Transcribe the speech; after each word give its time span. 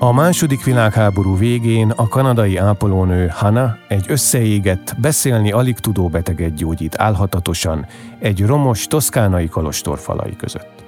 A 0.00 0.12
második 0.12 0.64
világháború 0.64 1.36
végén 1.36 1.90
a 1.90 2.08
kanadai 2.08 2.56
ápolónő 2.56 3.26
Hana 3.26 3.76
egy 3.88 4.04
összeégett, 4.08 4.94
beszélni 4.98 5.52
alig 5.52 5.78
tudó 5.78 6.08
beteget 6.08 6.54
gyógyít 6.54 6.98
álhatatosan 6.98 7.86
egy 8.18 8.46
romos 8.46 8.86
toszkánai 8.86 9.48
kolostor 9.48 9.98
falai 9.98 10.36
között. 10.36 10.84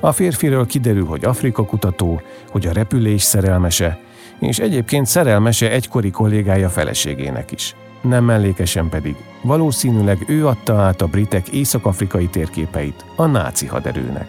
A 0.00 0.12
férfiről 0.12 0.66
kiderül, 0.66 1.06
hogy 1.06 1.24
Afrika 1.24 1.64
kutató, 1.64 2.20
hogy 2.50 2.66
a 2.66 2.72
repülés 2.72 3.22
szerelmese, 3.22 3.98
és 4.38 4.58
egyébként 4.58 5.06
szerelmese 5.06 5.70
egykori 5.70 6.10
kollégája 6.10 6.68
feleségének 6.68 7.52
is. 7.52 7.74
Nem 8.00 8.24
mellékesen 8.24 8.88
pedig, 8.88 9.16
valószínűleg 9.42 10.24
ő 10.26 10.46
adta 10.46 10.74
át 10.74 11.02
a 11.02 11.06
britek 11.06 11.48
észak-afrikai 11.48 12.26
térképeit 12.26 13.04
a 13.16 13.26
náci 13.26 13.66
haderőnek. 13.66 14.28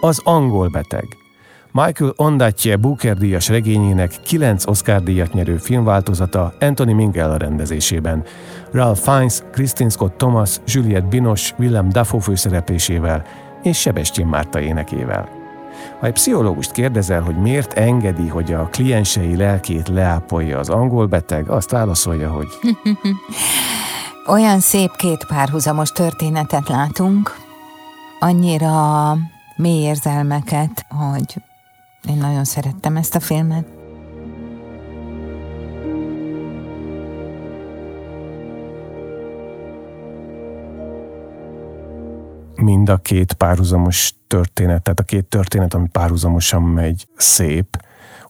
Az 0.00 0.20
angol 0.24 0.68
beteg– 0.68 1.06
Michael 1.72 2.12
Ondaatje 2.16 2.76
Booker 2.76 3.16
díjas 3.16 3.48
regényének 3.48 4.20
kilenc 4.22 4.66
Oscar-díjat 4.66 5.32
nyerő 5.32 5.56
filmváltozata 5.56 6.54
Anthony 6.60 6.94
Minghella 6.94 7.36
rendezésében, 7.36 8.24
Ralph 8.72 9.00
Fiennes, 9.00 9.42
Christine 9.52 9.90
Scott 9.90 10.16
Thomas, 10.16 10.56
Juliette 10.66 11.08
Binoche, 11.08 11.54
Willem 11.58 11.88
Dafoe 11.88 12.20
főszereplésével 12.20 13.24
és 13.62 13.80
Sebestyén 13.80 14.26
Márta 14.26 14.60
énekével. 14.60 15.28
Ha 16.00 16.06
egy 16.06 16.12
pszichológust 16.12 16.70
kérdezel, 16.70 17.20
hogy 17.20 17.36
miért 17.36 17.72
engedi, 17.72 18.28
hogy 18.28 18.52
a 18.52 18.68
kliensei 18.72 19.36
lelkét 19.36 19.88
leápolja 19.88 20.58
az 20.58 20.68
angol 20.68 21.06
beteg, 21.06 21.48
azt 21.48 21.70
válaszolja, 21.70 22.30
hogy... 22.30 22.48
Olyan 24.26 24.60
szép 24.60 24.90
két 24.96 25.26
párhuzamos 25.26 25.90
történetet 25.90 26.68
látunk, 26.68 27.36
annyira 28.20 29.16
mély 29.56 29.82
érzelmeket, 29.82 30.86
hogy 30.88 31.42
én 32.08 32.16
nagyon 32.16 32.44
szerettem 32.44 32.96
ezt 32.96 33.14
a 33.14 33.20
filmet. 33.20 33.66
Mind 42.54 42.88
a 42.88 42.96
két 42.96 43.32
párhuzamos 43.32 44.14
történet, 44.26 44.82
tehát 44.82 45.00
a 45.00 45.02
két 45.02 45.24
történet, 45.24 45.74
ami 45.74 45.88
párhuzamosan 45.88 46.62
megy, 46.62 47.06
szép. 47.16 47.76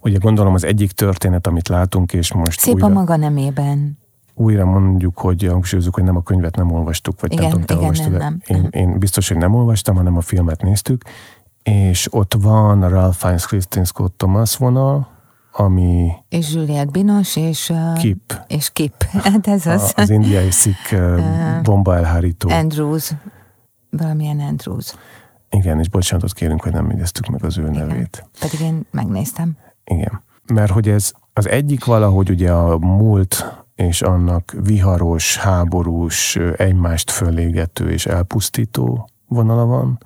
Ugye 0.01 0.19
gondolom 0.19 0.55
az 0.55 0.65
egyik 0.65 0.93
történet, 0.93 1.47
amit 1.47 1.69
látunk, 1.69 2.13
és 2.13 2.33
most 2.33 2.61
Szép 2.61 2.75
újra, 2.75 2.87
a 2.87 2.89
maga 2.89 3.17
nemében. 3.17 3.99
Újra 4.35 4.65
mondjuk, 4.65 5.19
hogy 5.19 5.45
hangsúlyozunk, 5.45 5.95
hogy 5.95 6.05
nem 6.05 6.17
a 6.17 6.23
könyvet 6.23 6.57
nem 6.57 6.73
olvastuk, 6.73 7.21
vagy 7.21 7.33
igen, 7.33 7.49
nem 7.49 7.61
tudom, 7.61 7.67
te 7.67 7.75
igen, 7.75 7.85
olvastad. 7.85 8.13
Nem, 8.13 8.41
nem, 8.47 8.63
én, 8.63 8.69
én 8.71 8.99
biztos, 8.99 9.29
hogy 9.29 9.37
nem 9.37 9.55
olvastam, 9.55 9.97
hanem 9.97 10.17
a 10.17 10.21
filmet 10.21 10.63
néztük, 10.63 11.05
és 11.71 12.13
ott 12.13 12.35
van 12.41 12.89
Ralph 12.89 13.17
Fiennes 13.17 13.47
Christine 13.47 13.85
Scott 13.85 14.19
Thomas 14.19 14.57
vonal, 14.57 15.09
ami... 15.53 16.13
És 16.29 16.53
Juliette 16.55 16.91
Binoche, 16.91 17.41
és... 17.49 17.69
Uh, 17.69 17.99
Kip. 17.99 18.41
És 18.47 18.71
Kip. 18.71 19.03
Hát 19.25 19.47
ez 19.47 19.67
az. 19.67 19.93
A, 19.97 20.01
az 20.01 20.11
indiai 20.11 20.51
szik 20.51 20.93
uh, 20.93 21.21
bomba 21.63 21.97
elhárító. 21.97 22.49
Andrews. 22.49 23.11
Valamilyen 23.91 24.41
Andrews. 24.41 24.95
Igen, 25.51 25.79
és 25.79 25.89
bocsánatot 25.89 26.33
kérünk, 26.33 26.63
hogy 26.63 26.73
nem 26.73 26.91
jegyeztük 26.91 27.27
meg 27.27 27.45
az 27.45 27.59
ő 27.59 27.69
Igen. 27.69 27.87
nevét. 27.87 28.29
Pedig 28.41 28.61
én 28.61 28.87
megnéztem. 28.91 29.57
Igen. 29.85 30.23
Mert 30.47 30.71
hogy 30.71 30.89
ez 30.89 31.13
az 31.33 31.49
egyik 31.49 31.85
valahogy 31.85 32.31
ugye 32.31 32.53
a 32.53 32.79
múlt 32.79 33.63
és 33.75 34.03
annak 34.03 34.55
viharos, 34.63 35.37
háborús, 35.37 36.37
egymást 36.57 37.11
fölégető 37.11 37.91
és 37.91 38.07
elpusztító 38.07 39.09
vonala 39.27 39.65
van, 39.65 39.99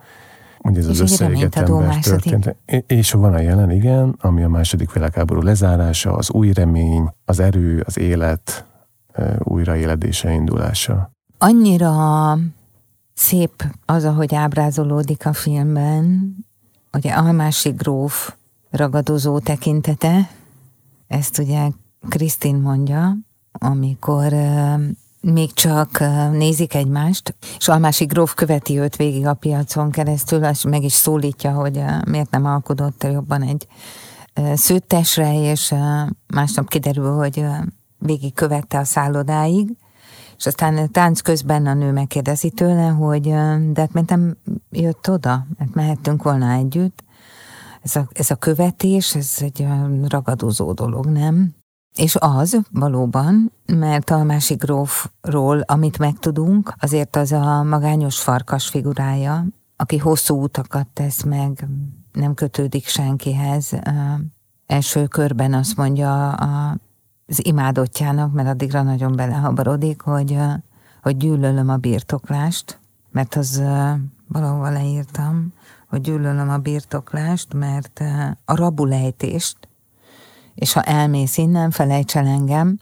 Ugye 0.69 0.79
ez 0.79 0.85
és 0.85 0.91
az 0.91 1.01
összeégett 1.01 1.55
ember 1.55 1.99
történt. 1.99 2.57
És 2.87 3.13
van 3.13 3.35
a 3.35 3.41
jelen, 3.41 3.71
igen, 3.71 4.17
ami 4.21 4.43
a 4.43 4.49
második 4.49 4.93
világháború 4.93 5.41
lezárása, 5.41 6.13
az 6.13 6.31
új 6.31 6.53
remény, 6.53 7.13
az 7.25 7.41
erő, 7.41 7.83
az 7.87 7.99
élet 7.99 8.65
újraéledése, 9.39 10.33
indulása. 10.33 11.11
Annyira 11.39 11.93
szép 13.15 13.65
az, 13.85 14.05
ahogy 14.05 14.35
ábrázolódik 14.35 15.27
a 15.27 15.33
filmben, 15.33 16.35
ugye 16.93 17.13
Almási 17.13 17.71
gróf 17.71 18.35
ragadozó 18.71 19.39
tekintete, 19.39 20.31
ezt 21.07 21.39
ugye 21.39 21.69
Krisztin 22.09 22.57
mondja, 22.57 23.17
amikor 23.53 24.33
még 25.25 25.53
csak 25.53 25.99
nézik 26.33 26.75
egymást, 26.75 27.35
és 27.59 27.69
Almási 27.69 28.05
gróf 28.05 28.35
követi 28.35 28.79
őt 28.79 28.97
végig 28.97 29.27
a 29.27 29.35
piacon 29.35 29.91
keresztül, 29.91 30.45
és 30.45 30.65
meg 30.65 30.83
is 30.83 30.93
szólítja, 30.93 31.53
hogy 31.53 31.83
miért 32.07 32.31
nem 32.31 32.45
alkodott 32.45 33.03
jobban 33.03 33.43
egy 33.43 33.67
szőttesre, 34.55 35.51
és 35.51 35.75
másnap 36.35 36.69
kiderül, 36.69 37.15
hogy 37.17 37.45
végig 37.99 38.35
követte 38.35 38.79
a 38.79 38.85
szállodáig, 38.85 39.77
és 40.37 40.47
aztán 40.47 40.91
tánc 40.91 41.21
közben 41.21 41.67
a 41.67 41.75
nő 41.75 41.93
megkérdezi 41.93 42.51
tőle, 42.51 42.87
hogy 42.87 43.23
de 43.73 43.81
hát 43.81 43.93
miért 43.93 44.09
nem 44.09 44.37
jött 44.71 45.11
oda, 45.11 45.47
mert 45.59 45.75
mehettünk 45.75 46.23
volna 46.23 46.53
együtt. 46.53 47.05
Ez 47.83 47.97
a, 47.97 48.09
ez 48.13 48.31
a 48.31 48.35
követés, 48.35 49.15
ez 49.15 49.37
egy 49.39 49.67
ragadozó 50.09 50.73
dolog, 50.73 51.07
nem? 51.07 51.55
És 51.95 52.17
az 52.21 52.61
valóban, 52.71 53.53
mert 53.67 54.11
a 54.11 54.23
másik 54.23 54.59
grófról, 54.59 55.61
amit 55.61 55.99
megtudunk, 55.99 56.75
azért 56.81 57.17
az 57.17 57.33
a 57.33 57.63
magányos 57.63 58.19
farkas 58.21 58.69
figurája, 58.69 59.45
aki 59.77 59.99
hosszú 59.99 60.43
utakat 60.43 60.87
tesz 60.87 61.23
meg, 61.23 61.69
nem 62.13 62.35
kötődik 62.35 62.87
senkihez. 62.87 63.73
Első 64.67 65.07
körben 65.07 65.55
azt 65.55 65.77
mondja 65.77 66.33
az 66.33 67.47
imádottjának, 67.47 68.33
mert 68.33 68.49
addigra 68.49 68.83
nagyon 68.83 69.17
belehabarodik, 69.17 70.01
hogy, 70.01 70.39
hogy 71.03 71.17
gyűlölöm 71.17 71.69
a 71.69 71.77
birtoklást, 71.77 72.81
mert 73.11 73.35
az 73.35 73.63
valahol 74.29 74.73
leírtam, 74.73 75.53
hogy 75.89 76.01
gyűlölöm 76.01 76.51
a 76.51 76.59
birtoklást, 76.59 77.55
mert 77.55 78.03
a 78.45 78.57
rabulejtést 78.57 79.69
és 80.55 80.73
ha 80.73 80.83
elmész 80.83 81.37
innen, 81.37 81.71
felejts 81.71 82.17
el 82.17 82.27
engem. 82.27 82.79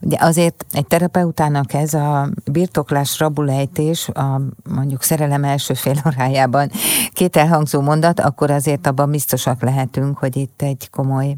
Ugye 0.00 0.16
azért 0.20 0.64
egy 0.70 0.86
terapeutának 0.86 1.72
ez 1.72 1.94
a 1.94 2.28
birtoklás 2.50 3.18
rabulejtés, 3.18 4.08
a 4.08 4.40
mondjuk 4.70 5.02
szerelem 5.02 5.44
első 5.44 5.74
fél 5.74 6.02
órájában 6.06 6.70
két 7.12 7.36
elhangzó 7.36 7.80
mondat, 7.80 8.20
akkor 8.20 8.50
azért 8.50 8.86
abban 8.86 9.10
biztosak 9.10 9.62
lehetünk, 9.62 10.18
hogy 10.18 10.36
itt 10.36 10.62
egy 10.62 10.90
komoly 10.90 11.36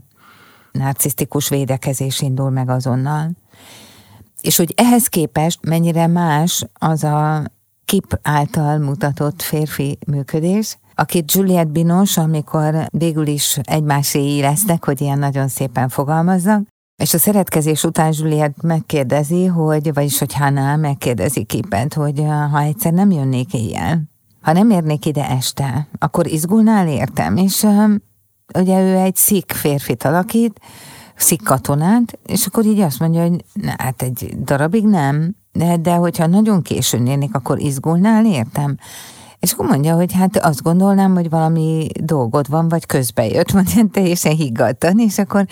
narcisztikus 0.73 1.49
védekezés 1.49 2.21
indul 2.21 2.51
meg 2.51 2.69
azonnal. 2.69 3.31
És 4.41 4.57
hogy 4.57 4.75
ehhez 4.77 5.07
képest 5.07 5.59
mennyire 5.63 6.07
más 6.07 6.67
az 6.75 7.05
a 7.05 7.43
kip 7.85 8.19
által 8.23 8.79
mutatott 8.79 9.43
férfi 9.43 9.99
működés, 10.07 10.79
akit 10.97 11.33
Juliette 11.33 11.71
Binos, 11.71 12.17
amikor 12.17 12.89
végül 12.91 13.27
is 13.27 13.59
egymásé 13.63 14.41
lesznek, 14.41 14.85
hogy 14.85 15.01
ilyen 15.01 15.19
nagyon 15.19 15.49
szépen 15.49 15.89
fogalmazzak, 15.89 16.67
és 17.03 17.15
a 17.15 17.19
szeretkezés 17.19 17.85
után 17.85 18.13
Juliette 18.17 18.67
megkérdezi, 18.67 19.47
hogy, 19.47 19.95
vagyis 19.95 20.19
hogy 20.19 20.35
Hannah 20.35 20.79
megkérdezi 20.79 21.45
Kipet, 21.45 21.95
hogy 21.95 22.23
ha 22.51 22.61
egyszer 22.61 22.93
nem 22.93 23.11
jönnék 23.11 23.55
éjjel, 23.55 24.03
ha 24.41 24.53
nem 24.53 24.71
érnék 24.71 25.07
ide 25.07 25.29
este, 25.29 25.89
akkor 25.99 26.27
izgulnál 26.27 26.89
értem, 26.89 27.37
és 27.37 27.67
ugye 28.55 28.81
ő 28.81 28.97
egy 28.97 29.17
szik 29.17 29.53
férfit 29.53 30.05
alakít, 30.05 30.61
szik 31.17 31.43
katonát, 31.43 32.19
és 32.27 32.47
akkor 32.47 32.65
így 32.65 32.81
azt 32.81 33.01
mondja, 33.01 33.23
hogy 33.23 33.45
hát 33.79 34.03
egy 34.03 34.35
darabig 34.45 34.85
nem, 34.85 35.37
de, 35.53 35.77
de 35.77 35.95
hogyha 35.95 36.27
nagyon 36.27 36.63
későn 36.63 37.07
érnék, 37.07 37.35
akkor 37.35 37.61
izgulnál, 37.61 38.27
értem? 38.27 38.77
És 39.47 39.53
akkor 39.53 39.67
mondja, 39.67 39.95
hogy 39.95 40.13
hát 40.13 40.37
azt 40.37 40.63
gondolnám, 40.63 41.15
hogy 41.15 41.31
valami 41.31 41.89
dolgod 42.01 42.49
van, 42.49 42.69
vagy 42.69 42.87
közbe 42.87 43.27
jött, 43.27 43.53
mondja, 43.53 43.85
teljesen 43.93 44.35
higgadtan, 44.35 44.99
és 44.99 45.19
akkor 45.19 45.47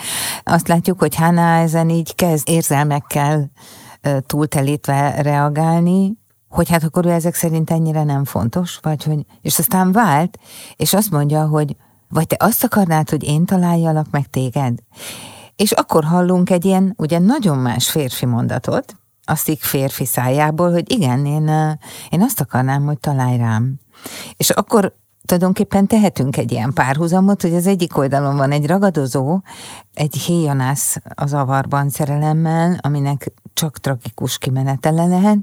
azt 0.44 0.68
látjuk, 0.68 0.98
hogy 0.98 1.14
Hana 1.14 1.56
ezen 1.56 1.90
így 1.90 2.14
kezd 2.14 2.48
érzelmekkel 2.48 3.50
túltelítve 4.26 5.22
reagálni, 5.22 6.18
hogy 6.48 6.68
hát 6.68 6.84
akkor 6.84 7.06
ő 7.06 7.10
ezek 7.10 7.34
szerint 7.34 7.70
ennyire 7.70 8.04
nem 8.04 8.24
fontos, 8.24 8.78
vagy 8.82 9.04
hogy, 9.04 9.26
és 9.42 9.58
aztán 9.58 9.92
vált, 9.92 10.38
és 10.76 10.92
azt 10.94 11.10
mondja, 11.10 11.46
hogy 11.46 11.76
vagy 12.08 12.26
te 12.26 12.36
azt 12.38 12.64
akarnád, 12.64 13.10
hogy 13.10 13.24
én 13.24 13.44
találjalak 13.44 14.06
meg 14.10 14.26
téged? 14.26 14.78
És 15.56 15.72
akkor 15.72 16.04
hallunk 16.04 16.50
egy 16.50 16.64
ilyen, 16.64 16.94
ugye 16.96 17.18
nagyon 17.18 17.58
más 17.58 17.90
férfi 17.90 18.26
mondatot, 18.26 18.96
azt 19.24 19.48
így 19.48 19.60
férfi 19.60 20.04
szájából, 20.04 20.72
hogy 20.72 20.92
igen, 20.92 21.26
én, 21.26 21.48
én 22.10 22.22
azt 22.22 22.40
akarnám, 22.40 22.84
hogy 22.84 22.98
találj 22.98 23.36
rám. 23.36 23.82
És 24.36 24.50
akkor 24.50 24.94
tulajdonképpen 25.24 25.86
tehetünk 25.86 26.36
egy 26.36 26.52
ilyen 26.52 26.72
párhuzamot, 26.72 27.42
hogy 27.42 27.54
az 27.54 27.66
egyik 27.66 27.96
oldalon 27.96 28.36
van 28.36 28.50
egy 28.50 28.66
ragadozó, 28.66 29.40
egy 29.94 30.14
héjanász 30.14 30.96
az 31.14 31.32
avarban 31.32 31.88
szerelemmel, 31.90 32.78
aminek 32.82 33.32
csak 33.54 33.78
tragikus 33.78 34.38
kimenetele 34.38 35.06
lehet, 35.06 35.38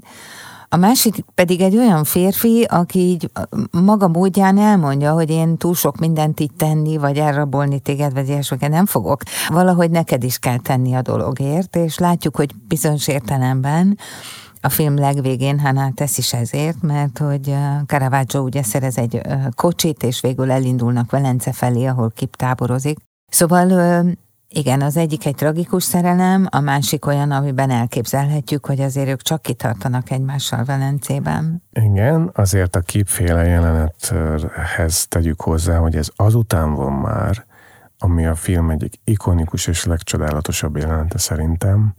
a 0.74 0.76
másik 0.76 1.24
pedig 1.34 1.60
egy 1.60 1.76
olyan 1.76 2.04
férfi, 2.04 2.62
aki 2.62 2.98
így 2.98 3.30
maga 3.70 4.08
módján 4.08 4.58
elmondja, 4.58 5.12
hogy 5.12 5.30
én 5.30 5.56
túl 5.56 5.74
sok 5.74 5.96
mindent 5.98 6.40
így 6.40 6.52
tenni, 6.56 6.96
vagy 6.96 7.18
elrabolni 7.18 7.80
téged, 7.80 8.12
vagy 8.12 8.28
ilyesmiket 8.28 8.70
nem 8.70 8.86
fogok. 8.86 9.22
Valahogy 9.48 9.90
neked 9.90 10.24
is 10.24 10.38
kell 10.38 10.58
tenni 10.58 10.94
a 10.94 11.02
dologért, 11.02 11.76
és 11.76 11.98
látjuk, 11.98 12.36
hogy 12.36 12.54
bizonyos 12.68 13.08
értelemben 13.08 13.98
a 14.64 14.68
film 14.68 14.96
legvégén 14.96 15.60
Hannah 15.60 15.92
tesz 15.94 16.18
is 16.18 16.32
ezért, 16.32 16.82
mert 16.82 17.18
hogy 17.18 17.54
Caravaggio 17.86 18.40
ugye 18.40 18.62
szerez 18.62 18.98
egy 18.98 19.20
kocsit, 19.54 20.02
és 20.02 20.20
végül 20.20 20.50
elindulnak 20.50 21.10
Velence 21.10 21.52
felé, 21.52 21.86
ahol 21.86 22.10
Kip 22.10 22.36
táborozik. 22.36 22.98
Szóval 23.28 24.04
igen, 24.48 24.80
az 24.80 24.96
egyik 24.96 25.26
egy 25.26 25.34
tragikus 25.34 25.84
szerelem, 25.84 26.46
a 26.50 26.60
másik 26.60 27.06
olyan, 27.06 27.30
amiben 27.30 27.70
elképzelhetjük, 27.70 28.66
hogy 28.66 28.80
azért 28.80 29.08
ők 29.08 29.22
csak 29.22 29.42
kitartanak 29.42 30.10
egymással 30.10 30.64
Velencében. 30.64 31.62
Igen, 31.72 32.30
azért 32.34 32.76
a 32.76 32.80
képféle 32.80 33.44
jelenethez 33.44 35.06
tegyük 35.08 35.40
hozzá, 35.40 35.76
hogy 35.76 35.96
ez 35.96 36.08
azután 36.16 36.74
van 36.74 36.92
már, 36.92 37.44
ami 37.98 38.26
a 38.26 38.34
film 38.34 38.70
egyik 38.70 38.94
ikonikus 39.04 39.66
és 39.66 39.84
legcsodálatosabb 39.84 40.76
jelenete 40.76 41.18
szerintem, 41.18 41.94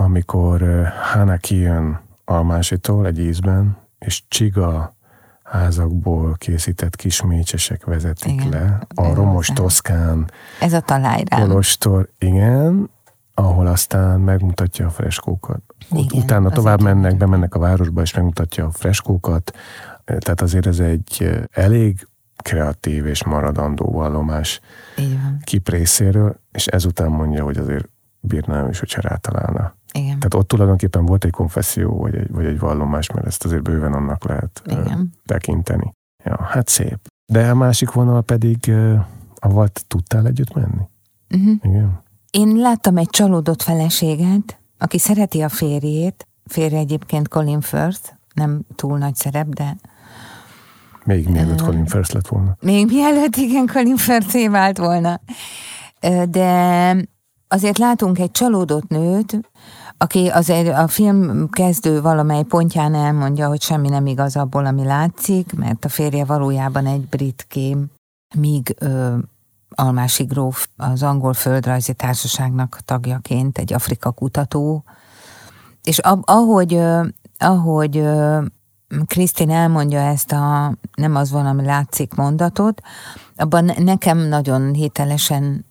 amikor 0.00 0.88
Hana 1.12 1.36
kijön 1.36 2.00
Almásitól 2.24 3.06
egy 3.06 3.18
ízben, 3.18 3.76
és 3.98 4.22
Csiga 4.28 4.96
házakból 5.42 6.34
készített 6.38 6.96
kis 6.96 7.22
mécsesek 7.22 7.84
vezetik 7.84 8.32
igen, 8.32 8.48
le. 8.48 8.80
A 8.94 9.14
romos 9.14 9.46
toszkán 9.46 10.30
Ez 10.60 10.72
a 10.72 10.80
talajrám. 10.80 11.40
Kolostor, 11.40 12.08
igen, 12.18 12.90
ahol 13.34 13.66
aztán 13.66 14.20
megmutatja 14.20 14.86
a 14.86 14.90
freskókat. 14.90 15.60
Igen, 15.90 16.22
Utána 16.22 16.50
tovább 16.50 16.82
mennek, 16.82 17.16
bemennek 17.16 17.54
a 17.54 17.58
városba, 17.58 18.00
és 18.00 18.14
megmutatja 18.14 18.66
a 18.66 18.70
freskókat. 18.70 19.56
Tehát 20.04 20.40
azért 20.40 20.66
ez 20.66 20.78
egy 20.78 21.46
elég 21.52 22.08
kreatív 22.36 23.06
és 23.06 23.24
maradandó 23.24 23.90
vallomás 23.90 24.60
Kip 25.44 25.68
részéről, 25.68 26.40
és 26.52 26.66
ezután 26.66 27.10
mondja, 27.10 27.44
hogy 27.44 27.56
azért 27.56 27.88
bírnám 28.20 28.68
is, 28.68 28.78
hogyha 28.78 29.00
rátalálna. 29.00 29.78
Igen. 29.92 30.18
Tehát 30.18 30.34
ott 30.34 30.48
tulajdonképpen 30.48 31.06
volt 31.06 31.24
egy 31.24 31.30
konfesszió, 31.30 31.98
vagy 31.98 32.14
egy, 32.14 32.30
vagy 32.30 32.44
egy 32.44 32.58
vallomás, 32.58 33.10
mert 33.10 33.26
ezt 33.26 33.44
azért 33.44 33.62
bőven 33.62 33.92
annak 33.92 34.24
lehet 34.24 34.62
Igen. 34.64 35.12
tekinteni. 35.24 35.92
Ja, 36.24 36.42
hát 36.42 36.68
szép. 36.68 36.98
De 37.32 37.50
a 37.50 37.54
másik 37.54 37.92
vonal 37.92 38.22
pedig, 38.22 38.72
avval 39.34 39.68
tudtál 39.86 40.26
együtt 40.26 40.54
menni? 40.54 40.82
Uh-huh. 41.34 41.54
Igen. 41.62 42.02
Én 42.30 42.56
láttam 42.56 42.96
egy 42.96 43.08
csalódott 43.10 43.62
feleséget, 43.62 44.58
aki 44.78 44.98
szereti 44.98 45.40
a 45.40 45.48
férjét, 45.48 46.28
férje 46.44 46.78
egyébként 46.78 47.28
Colin 47.28 47.60
Firth, 47.60 48.12
nem 48.34 48.60
túl 48.74 48.98
nagy 48.98 49.14
szerep, 49.14 49.48
de... 49.48 49.76
Még 51.04 51.28
mielőtt 51.28 51.60
uh, 51.60 51.66
Colin 51.66 51.86
Firth 51.86 52.14
lett 52.14 52.26
volna. 52.28 52.56
Még 52.60 52.86
mielőtt, 52.86 53.36
igen, 53.36 53.66
Colin 53.66 53.96
Firth 53.96 54.48
vált 54.48 54.78
volna. 54.78 55.20
De 56.28 56.96
azért 57.48 57.78
látunk 57.78 58.18
egy 58.18 58.30
csalódott 58.30 58.88
nőt, 58.88 59.40
aki 60.02 60.28
azért 60.28 60.76
a 60.76 60.88
film 60.88 61.50
kezdő 61.50 62.00
valamely 62.00 62.42
pontján 62.42 62.94
elmondja, 62.94 63.48
hogy 63.48 63.62
semmi 63.62 63.88
nem 63.88 64.06
igaz 64.06 64.36
abból, 64.36 64.66
ami 64.66 64.84
látszik, 64.84 65.52
mert 65.52 65.84
a 65.84 65.88
férje 65.88 66.24
valójában 66.24 66.86
egy 66.86 67.08
brit 67.08 67.44
kém, 67.48 67.90
míg 68.34 68.76
ö, 68.78 69.16
Almási 69.74 70.24
Gróf 70.24 70.68
az 70.76 71.02
angol 71.02 71.32
földrajzi 71.32 71.92
társaságnak 71.92 72.78
tagjaként 72.84 73.58
egy 73.58 73.72
Afrika 73.72 74.10
kutató, 74.10 74.84
és 75.82 75.98
ahogy, 76.24 76.74
ö, 76.74 77.06
ahogy 77.38 78.02
Krisztin 79.06 79.50
elmondja 79.50 80.00
ezt 80.00 80.32
a 80.32 80.74
nem 80.94 81.14
az 81.14 81.30
van, 81.30 81.46
ami 81.46 81.64
látszik 81.64 82.14
mondatot, 82.14 82.82
abban 83.36 83.70
nekem 83.78 84.18
nagyon 84.18 84.74
hitelesen 84.74 85.64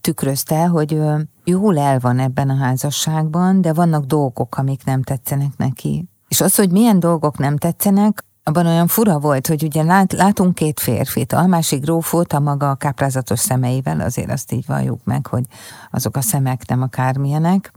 tükrözte, 0.00 0.66
hogy 0.66 1.00
jól 1.44 1.78
el 1.78 1.98
van 1.98 2.18
ebben 2.18 2.50
a 2.50 2.56
házasságban, 2.56 3.60
de 3.60 3.72
vannak 3.72 4.04
dolgok, 4.04 4.58
amik 4.58 4.84
nem 4.84 5.02
tetszenek 5.02 5.56
neki. 5.56 6.08
És 6.28 6.40
az, 6.40 6.54
hogy 6.54 6.70
milyen 6.70 7.00
dolgok 7.00 7.38
nem 7.38 7.56
tetszenek, 7.56 8.24
abban 8.42 8.66
olyan 8.66 8.86
fura 8.86 9.18
volt, 9.18 9.46
hogy 9.46 9.62
ugye 9.62 9.82
lát, 9.82 10.12
látunk 10.12 10.54
két 10.54 10.80
férfit, 10.80 11.32
a 11.32 11.46
másik 11.46 11.82
grófot 11.82 12.32
a 12.32 12.40
maga 12.40 12.74
káprázatos 12.74 13.38
szemeivel, 13.38 14.00
azért 14.00 14.30
azt 14.30 14.52
így 14.52 14.66
valljuk 14.66 15.04
meg, 15.04 15.26
hogy 15.26 15.44
azok 15.90 16.16
a 16.16 16.20
szemek 16.20 16.68
nem 16.68 16.82
akármilyenek. 16.82 17.72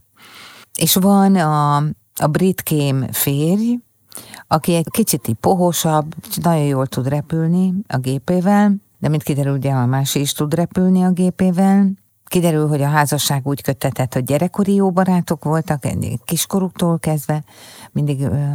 És 0.77 0.95
van 0.95 1.35
a, 1.35 1.75
a 2.15 2.27
brit 2.31 2.61
kém 2.61 3.11
férj, 3.11 3.79
aki 4.47 4.75
egy 4.75 4.87
kicsit 4.91 5.35
pohosabb, 5.39 6.15
nagyon 6.41 6.65
jól 6.65 6.87
tud 6.87 7.07
repülni 7.07 7.73
a 7.87 7.97
gépével, 7.97 8.75
de 8.99 9.09
mint 9.09 9.23
kiderül, 9.23 9.53
ugye 9.53 9.71
a 9.71 9.85
másik 9.85 10.21
is 10.21 10.33
tud 10.33 10.53
repülni 10.53 11.03
a 11.03 11.11
gépével, 11.11 11.91
Kiderül, 12.33 12.67
hogy 12.67 12.81
a 12.81 12.87
házasság 12.87 13.47
úgy 13.47 13.61
kötetett, 13.61 14.13
hogy 14.13 14.23
gyerekkori 14.23 14.73
jó 14.73 14.91
barátok 14.91 15.43
voltak, 15.43 15.87
kiskoruktól 16.25 16.99
kezdve 16.99 17.43
mindig 17.91 18.21
ö, 18.21 18.45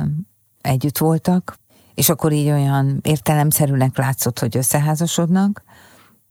együtt 0.61 0.99
voltak, 0.99 1.59
és 1.95 2.09
akkor 2.09 2.33
így 2.33 2.49
olyan 2.49 2.99
értelemszerűnek 3.03 3.97
látszott, 3.97 4.39
hogy 4.39 4.57
összeházasodnak, 4.57 5.63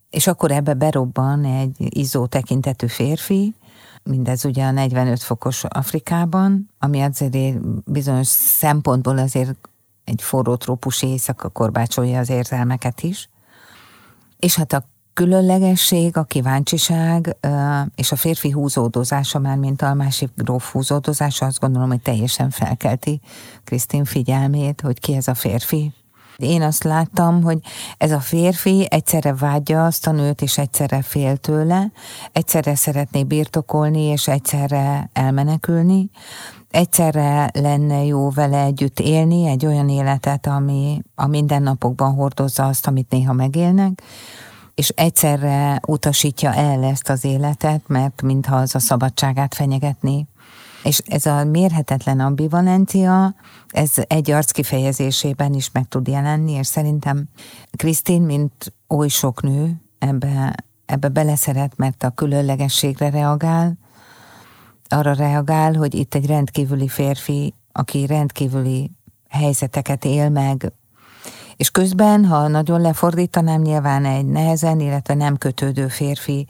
és 0.10 0.28
akkor 0.28 0.52
ebbe 0.52 0.74
berobban 0.74 1.46
egy 1.46 1.98
izzó 1.98 2.26
tekintetű 2.26 2.88
férfi, 2.88 3.56
mindez 4.04 4.46
ugye 4.46 4.66
a 4.66 4.72
45 4.72 5.24
fokos 5.24 5.64
Afrikában, 5.64 6.70
ami 6.80 7.02
azért 7.02 7.60
bizonyos 7.84 8.28
szempontból 8.28 9.18
azért 9.18 9.70
egy 10.04 10.22
forró 10.22 10.56
trópusi 10.56 11.08
éjszaka 11.08 11.50
korbácsolja 11.50 12.20
az 12.20 12.30
érzelmeket 12.30 13.02
is. 13.02 13.30
És 14.38 14.56
hát 14.56 14.74
a 14.74 14.84
különlegesség, 15.18 16.18
a 16.18 16.24
kíváncsiság 16.24 17.38
és 17.96 18.12
a 18.12 18.16
férfi 18.16 18.50
húzódozása, 18.50 19.40
már 19.40 19.58
mint 19.58 19.82
a 19.82 19.94
másik 19.94 20.30
gróf 20.36 20.72
húzódozása, 20.72 21.46
azt 21.46 21.60
gondolom, 21.60 21.90
hogy 21.90 22.02
teljesen 22.02 22.50
felkelti 22.50 23.22
Krisztin 23.64 24.06
figyelmét, 24.06 24.82
hogy 24.82 25.00
ki 25.00 25.16
ez 25.16 25.28
a 25.28 25.34
férfi. 25.34 25.94
Én 26.36 26.62
azt 26.62 26.84
láttam, 26.84 27.44
hogy 27.44 27.60
ez 27.98 28.12
a 28.12 28.20
férfi 28.20 28.88
egyszerre 28.90 29.34
vágyja 29.34 29.86
azt 29.86 30.08
a 30.08 30.12
nőt, 30.12 30.42
és 30.42 30.58
egyszerre 30.58 31.02
fél 31.02 31.38
tőle, 31.38 31.92
egyszerre 32.32 32.76
szeretné 32.76 33.24
birtokolni, 33.24 34.02
és 34.02 34.28
egyszerre 34.28 35.10
elmenekülni, 35.14 36.10
egyszerre 36.72 37.50
lenne 37.54 38.04
jó 38.04 38.30
vele 38.30 38.64
együtt 38.64 39.00
élni 39.00 39.48
egy 39.48 39.66
olyan 39.66 39.90
életet, 39.90 40.48
ami 40.48 41.02
a 41.16 41.28
mindennapokban 41.28 42.14
hordozza 42.14 42.66
azt, 42.66 42.88
amit 42.88 43.10
néha 43.10 43.34
megélnek, 43.34 44.02
és 44.78 44.90
egyszerre 44.90 45.80
utasítja 45.88 46.54
el 46.54 46.84
ezt 46.84 47.10
az 47.10 47.24
életet, 47.24 47.88
mert 47.88 48.22
mintha 48.22 48.56
az 48.56 48.76
a 48.76 48.80
szabadságát 48.80 49.56
fenyegetné. 49.56 50.26
És 50.84 51.02
ez 51.06 51.26
a 51.26 51.44
mérhetetlen 51.44 52.20
ambivalencia, 52.20 53.36
ez 53.68 53.92
egy 54.08 54.32
arc 54.32 54.52
kifejezésében 54.52 55.54
is 55.54 55.72
meg 55.72 55.88
tud 55.88 56.08
jelenni, 56.08 56.52
és 56.52 56.68
szerintem 56.68 57.26
Krisztin, 57.72 58.22
mint 58.22 58.74
oly 58.88 59.08
sok 59.08 59.42
nő, 59.42 59.82
ebbe, 60.00 60.56
ebbe 60.86 61.08
beleszeret, 61.08 61.78
mert 61.78 62.04
a 62.04 62.10
különlegességre 62.10 63.10
reagál, 63.10 63.78
arra 64.88 65.14
reagál, 65.14 65.74
hogy 65.74 65.96
itt 65.96 66.16
egy 66.16 66.26
rendkívüli 66.26 66.88
férfi, 66.88 67.54
aki 67.72 68.06
rendkívüli 68.06 68.92
helyzeteket 69.30 70.06
él 70.06 70.30
meg, 70.30 70.72
És 71.58 71.72
közben, 71.72 72.26
ha 72.26 72.48
nagyon 72.48 72.82
lefordítanám, 72.82 73.62
nyilván 73.62 74.06
egy 74.06 74.26
nehezen, 74.26 74.80
illetve 74.80 75.14
nem 75.14 75.38
kötődő 75.38 75.88
férfi 75.88 76.48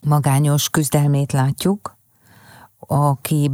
magányos 0.00 0.68
küzdelmét 0.68 1.32
látjuk, 1.32 1.96
aki 2.78 3.50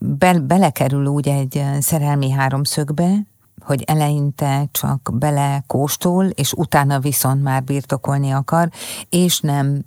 be, 0.00 0.38
belekerül 0.38 1.06
úgy 1.06 1.28
egy 1.28 1.64
szerelmi 1.80 2.30
háromszögbe, 2.30 3.26
hogy 3.60 3.82
eleinte 3.82 4.68
csak 4.72 5.10
bele 5.12 5.64
kóstol, 5.66 6.26
és 6.26 6.52
utána 6.52 7.00
viszont 7.00 7.42
már 7.42 7.64
birtokolni 7.64 8.30
akar, 8.30 8.68
és 9.08 9.40
nem, 9.40 9.84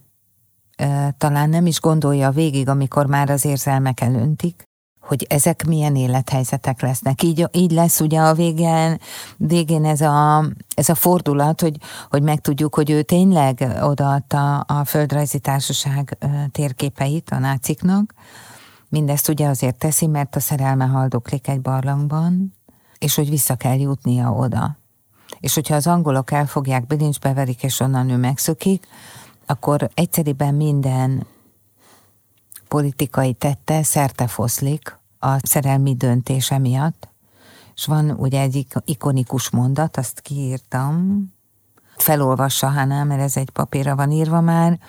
talán 1.18 1.50
nem 1.50 1.66
is 1.66 1.80
gondolja 1.80 2.32
végig, 2.32 2.70
amikor 2.70 3.06
már 3.06 3.30
az 3.30 3.46
érzelmek 3.46 4.02
elöntik, 4.02 4.64
hogy 5.04 5.26
ezek 5.30 5.66
milyen 5.66 5.96
élethelyzetek 5.96 6.82
lesznek. 6.82 7.24
Így, 7.24 7.48
így 7.52 7.72
lesz 7.72 8.00
ugye 8.00 8.20
a 8.20 8.34
végén, 8.34 9.00
végén 9.38 9.86
ez 9.86 10.02
a, 10.02 10.46
ez 10.76 10.90
a 10.90 10.96
fordulat, 10.96 11.62
hogy, 11.62 11.78
hogy 12.10 12.22
megtudjuk, 12.22 12.76
hogy 12.76 12.90
ő 12.90 13.02
tényleg 13.02 13.78
odaadta 13.82 14.60
a 14.60 14.86
földrajzi 14.86 15.40
társaság 15.40 16.18
térképeit 16.52 17.30
a 17.30 17.40
náciknak. 17.40 18.14
Mindezt 18.90 19.30
ugye 19.30 19.48
azért 19.48 19.78
teszi, 19.78 20.08
mert 20.08 20.36
a 20.36 20.40
szerelme 20.40 20.86
haldoklik 20.86 21.48
egy 21.48 21.62
barlangban, 21.62 22.54
és 22.98 23.16
hogy 23.16 23.30
vissza 23.30 23.56
kell 23.56 23.80
jutnia 23.80 24.32
oda. 24.32 24.78
És 25.40 25.54
hogyha 25.54 25.76
az 25.76 25.88
angolok 25.88 26.32
elfogják, 26.32 26.88
bilincsbe 26.88 27.34
verik, 27.34 27.64
és 27.64 27.80
onnan 27.80 28.10
ő 28.10 28.18
megszökik, 28.18 28.88
akkor 29.46 29.90
egyszerűen 29.94 30.56
minden 30.56 31.26
politikai 32.74 33.34
tette 33.34 33.84
szerte 33.84 34.28
foszlik 34.28 35.00
a 35.20 35.48
szerelmi 35.48 35.96
döntése 35.96 36.58
miatt, 36.58 37.10
és 37.76 37.86
van 37.86 38.12
ugye 38.12 38.42
egy 38.42 38.68
ikonikus 38.86 39.50
mondat, 39.50 39.98
azt 39.98 40.20
kiírtam, 40.20 41.24
felolvassa 41.98 42.70
Hannah, 42.70 43.06
mert 43.06 43.22
ez 43.22 43.38
egy 43.38 43.50
papírra 43.50 43.96
van 43.96 44.12
írva 44.12 44.42
már, 44.42 44.80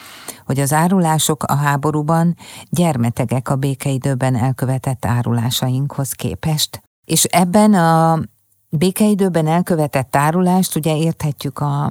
hogy 0.46 0.60
az 0.60 0.72
árulások 0.72 1.42
a 1.42 1.54
háborúban 1.54 2.36
gyermetegek 2.70 3.48
a 3.48 3.56
békeidőben 3.56 4.36
elkövetett 4.36 5.04
árulásainkhoz 5.04 6.12
képest. 6.12 6.82
És 7.04 7.24
ebben 7.24 7.74
a 7.74 8.20
békeidőben 8.68 9.46
elkövetett 9.46 10.16
árulást 10.16 10.76
ugye 10.76 10.96
érthetjük 10.96 11.58
a, 11.58 11.84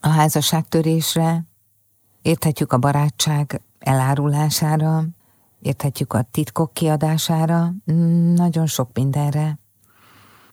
a 0.00 0.08
házasságtörésre, 0.08 1.44
érthetjük 2.22 2.72
a 2.72 2.78
barátság 2.78 3.60
elárulására, 3.86 5.04
érthetjük 5.60 6.12
a 6.12 6.26
titkok 6.30 6.72
kiadására, 6.72 7.72
nagyon 8.34 8.66
sok 8.66 8.90
mindenre. 8.94 9.58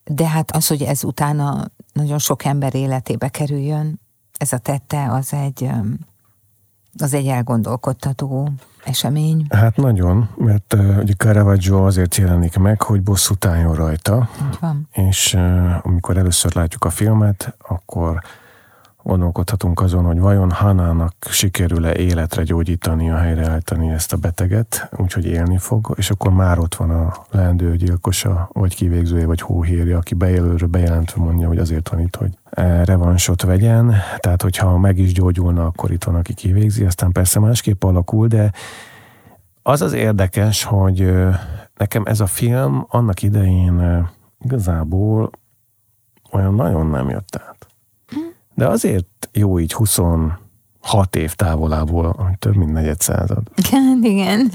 De 0.04 0.28
hát 0.28 0.52
az, 0.52 0.68
hogy 0.68 0.82
ez 0.82 1.04
utána 1.04 1.66
nagyon 1.94 2.20
sok 2.20 2.46
ember 2.46 2.76
életébe 2.76 3.30
kerüljön, 3.30 4.00
ez 4.38 4.54
a 4.54 4.58
tette, 4.58 5.12
az 5.12 5.34
egy, 5.34 5.70
az 7.00 7.14
egy 7.14 7.28
elgondolkodtató 7.28 8.52
esemény. 8.84 9.46
Hát 9.50 9.76
nagyon, 9.76 10.30
mert 10.36 10.74
uh, 10.74 10.98
ugye 10.98 11.14
Caravaggio 11.14 11.86
azért 11.86 12.16
jelenik 12.16 12.58
meg, 12.58 12.82
hogy 12.82 13.02
bosszút 13.02 13.46
álljon 13.46 13.76
rajta. 13.76 14.30
Így 14.48 14.58
van. 14.60 14.88
És 14.92 15.34
uh, 15.34 15.86
amikor 15.86 16.18
először 16.18 16.56
látjuk 16.56 16.86
a 16.86 16.90
filmet, 16.90 17.56
akkor 17.68 18.22
gondolkodhatunk 19.04 19.82
azon, 19.82 20.06
hogy 20.06 20.20
vajon 20.20 20.52
Hanának 20.52 21.14
sikerül-e 21.30 21.94
életre 21.96 22.44
gyógyítani, 22.44 23.12
a 23.12 23.18
helyreállítani 23.18 23.90
ezt 23.90 24.14
a 24.14 24.18
beteget, 24.18 24.90
úgyhogy 24.98 25.26
élni 25.26 25.58
fog, 25.58 25.94
és 25.96 26.10
akkor 26.10 26.32
már 26.32 26.60
ott 26.60 26.76
van 26.76 26.90
a 26.90 27.14
leendő 27.32 27.76
gyilkosa, 27.76 28.50
vagy 28.54 28.76
kivégzője, 28.76 29.26
vagy 29.26 29.42
hóhérje, 29.42 29.98
aki 29.98 30.14
bejelölő 30.14 30.66
bejelentve 30.66 31.22
mondja, 31.22 31.48
hogy 31.48 31.58
azért 31.58 31.90
van 31.90 32.00
itt, 32.00 32.16
hogy 32.16 32.38
revansot 32.86 33.42
vegyen, 33.42 33.94
tehát 34.18 34.42
hogyha 34.42 34.78
meg 34.78 34.98
is 34.98 35.14
gyógyulna, 35.14 35.66
akkor 35.66 35.92
itt 35.92 36.04
van, 36.04 36.16
aki 36.16 36.34
kivégzi, 36.34 36.86
aztán 36.86 37.12
persze 37.12 37.40
másképp 37.40 37.84
alakul, 37.84 38.28
de 38.28 38.52
az 39.62 39.82
az 39.82 39.94
érdekes, 39.94 40.64
hogy 40.64 41.14
nekem 41.78 42.04
ez 42.06 42.20
a 42.20 42.26
film 42.26 42.86
annak 42.90 43.22
idején 43.22 44.08
igazából 44.40 45.30
olyan 46.32 46.56
nagyon 46.56 46.88
nem 46.88 47.10
jött 47.10 47.36
át. 47.48 47.73
De 48.56 48.68
azért 48.68 49.30
jó 49.32 49.60
így 49.60 49.74
26 49.74 50.36
év 51.12 51.34
távolából, 51.34 52.16
ami 52.18 52.36
több 52.40 52.56
mint 52.56 52.72
negyed 52.72 53.02
század. 53.02 53.52
Igen. 54.02 54.52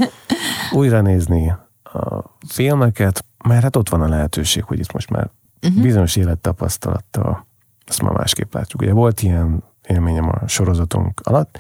Újra 0.73 1.01
nézni 1.01 1.49
a 1.83 2.25
filmeket, 2.47 3.25
mert 3.45 3.63
hát 3.63 3.77
ott 3.77 3.89
van 3.89 4.03
a 4.03 4.09
lehetőség, 4.09 4.65
hogy 4.65 4.79
itt 4.79 4.93
most 4.93 5.11
már 5.11 5.31
uh-huh. 5.63 5.83
bizonyos 5.83 6.17
élettapasztalattal 6.17 7.47
ezt 7.87 8.03
már 8.03 8.13
másképp 8.13 8.55
látjuk. 8.55 8.83
Ugye 8.83 8.93
volt 8.93 9.23
ilyen 9.23 9.63
élményem 9.87 10.29
a 10.29 10.49
sorozatunk 10.49 11.21
alatt, 11.23 11.59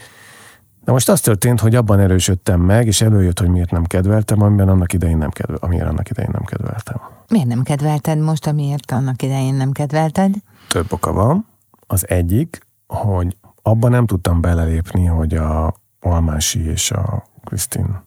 de 0.85 0.95
most 0.95 1.09
az 1.09 1.21
történt, 1.21 1.61
hogy 1.61 1.75
abban 1.75 1.99
erősödtem 1.99 2.61
meg, 2.61 2.87
és 2.87 3.01
előjött, 3.01 3.39
hogy 3.39 3.49
miért 3.49 3.71
nem 3.71 3.85
kedveltem, 3.85 4.43
amiben 4.43 4.69
annak 4.69 4.93
idején 4.93 5.19
nem 5.19 5.31
kedvel, 5.31 5.57
amiért 5.61 5.87
annak 5.87 6.11
idején 6.11 6.31
nem 6.33 6.45
kedveltem. 6.45 7.01
Miért 7.29 7.47
nem 7.47 7.63
kedvelted 7.63 8.19
most, 8.19 8.47
amiért 8.47 8.91
annak 8.91 9.23
idején 9.23 9.55
nem 9.55 9.73
kedvelted? 9.73 10.35
Több 10.69 10.93
oka 10.93 11.13
van. 11.13 11.47
Az 11.91 12.09
egyik, 12.09 12.67
hogy 12.87 13.37
abban 13.63 13.91
nem 13.91 14.07
tudtam 14.07 14.41
belelépni, 14.41 15.05
hogy 15.05 15.35
a 15.35 15.75
Almási 16.01 16.67
és 16.67 16.91
a 16.91 17.25
Krisztin 17.45 18.03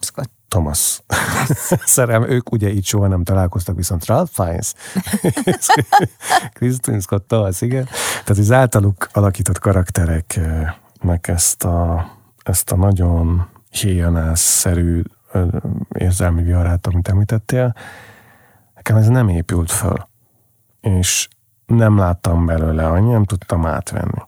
Scott. 0.00 0.32
Thomas 0.54 1.02
szerem, 1.84 2.22
ők 2.22 2.52
ugye 2.52 2.72
így 2.72 2.86
soha 2.86 3.06
nem 3.06 3.24
találkoztak, 3.24 3.76
viszont 3.76 4.06
Ralph 4.06 4.30
Fiennes 4.32 4.72
Krisztin 6.56 7.00
Scott 7.00 7.28
Thomas, 7.28 7.60
igen. 7.60 7.84
Tehát 8.10 8.28
az 8.28 8.52
általuk 8.52 9.08
alakított 9.12 9.58
karaktereknek 9.58 11.28
ezt 11.28 11.64
a, 11.64 12.06
ezt 12.42 12.70
a 12.70 12.76
nagyon 12.76 13.48
héjanász-szerű 13.70 15.02
érzelmi 15.92 16.42
viharát, 16.42 16.86
amit 16.86 17.08
említettél, 17.08 17.74
nekem 18.74 18.96
ez 18.96 19.08
nem 19.08 19.28
épült 19.28 19.70
föl. 19.70 20.08
És 20.80 21.28
nem 21.66 21.96
láttam 21.96 22.46
belőle 22.46 22.88
annyi, 22.88 23.10
nem 23.10 23.24
tudtam 23.24 23.66
átvenni. 23.66 24.22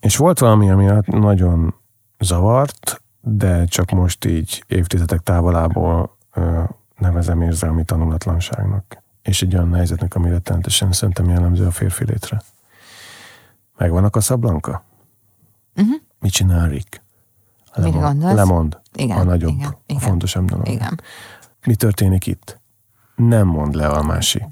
És 0.00 0.16
volt 0.16 0.38
valami, 0.38 0.70
ami 0.70 0.90
nagyon 1.06 1.74
zavart, 2.18 3.02
de 3.20 3.64
csak 3.64 3.90
most 3.90 4.24
így 4.24 4.64
évtizedek 4.66 5.20
távolából 5.20 6.16
ö, 6.32 6.62
nevezem 6.96 7.42
érzelmi 7.42 7.84
tanulatlanságnak. 7.84 9.02
És 9.22 9.42
egy 9.42 9.54
olyan 9.54 9.74
helyzetnek, 9.74 10.14
ami 10.14 10.30
rettenetesen 10.30 10.92
szerintem 10.92 11.28
jellemző 11.28 11.66
a 11.66 11.70
férfi 11.70 12.04
létre. 12.04 12.42
Megvan 13.76 14.04
a 14.04 14.10
kaszablanka? 14.10 14.84
Uh-huh. 15.76 15.94
Mit 16.18 16.32
csinál 16.32 16.68
Rick? 16.68 17.02
Lemond, 17.74 18.22
lemond 18.22 18.80
igen, 18.94 19.18
a 19.18 19.22
nagyobb, 19.22 19.52
igen, 19.52 19.76
a 19.86 19.98
fontosabb 19.98 20.44
dolog. 20.44 20.68
Igen. 20.68 21.00
Mi 21.66 21.74
történik 21.74 22.26
itt? 22.26 22.60
Nem 23.14 23.46
mond 23.46 23.74
le 23.74 23.86
Almási 23.86 24.44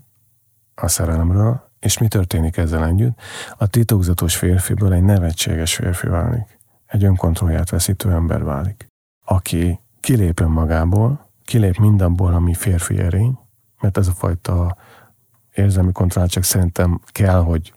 a 0.83 0.89
szerelemről, 0.89 1.69
és 1.81 1.99
mi 1.99 2.09
történik 2.09 2.57
ezzel 2.57 2.87
együtt? 2.87 3.19
A 3.59 3.67
titokzatos 3.67 4.37
férfiből 4.37 4.93
egy 4.93 5.03
nevetséges 5.03 5.75
férfi 5.75 6.09
válik. 6.09 6.59
Egy 6.87 7.05
önkontrollját 7.05 7.71
veszítő 7.71 8.13
ember 8.13 8.45
válik. 8.45 8.87
Aki 9.25 9.81
kilép 10.01 10.41
önmagából, 10.41 11.31
kilép 11.45 11.77
mindabból, 11.77 12.35
ami 12.35 12.55
férfi 12.55 12.99
erény, 12.99 13.39
mert 13.81 13.97
ez 13.97 14.09
a 14.09 14.13
fajta 14.13 14.77
érzelmi 15.55 15.93
kontroll 15.93 16.27
csak 16.27 16.43
szerintem 16.43 17.01
kell, 17.07 17.43
hogy 17.43 17.73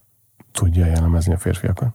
tudja 0.51 0.85
jellemezni 0.85 1.33
a 1.33 1.37
férfiakat. 1.37 1.93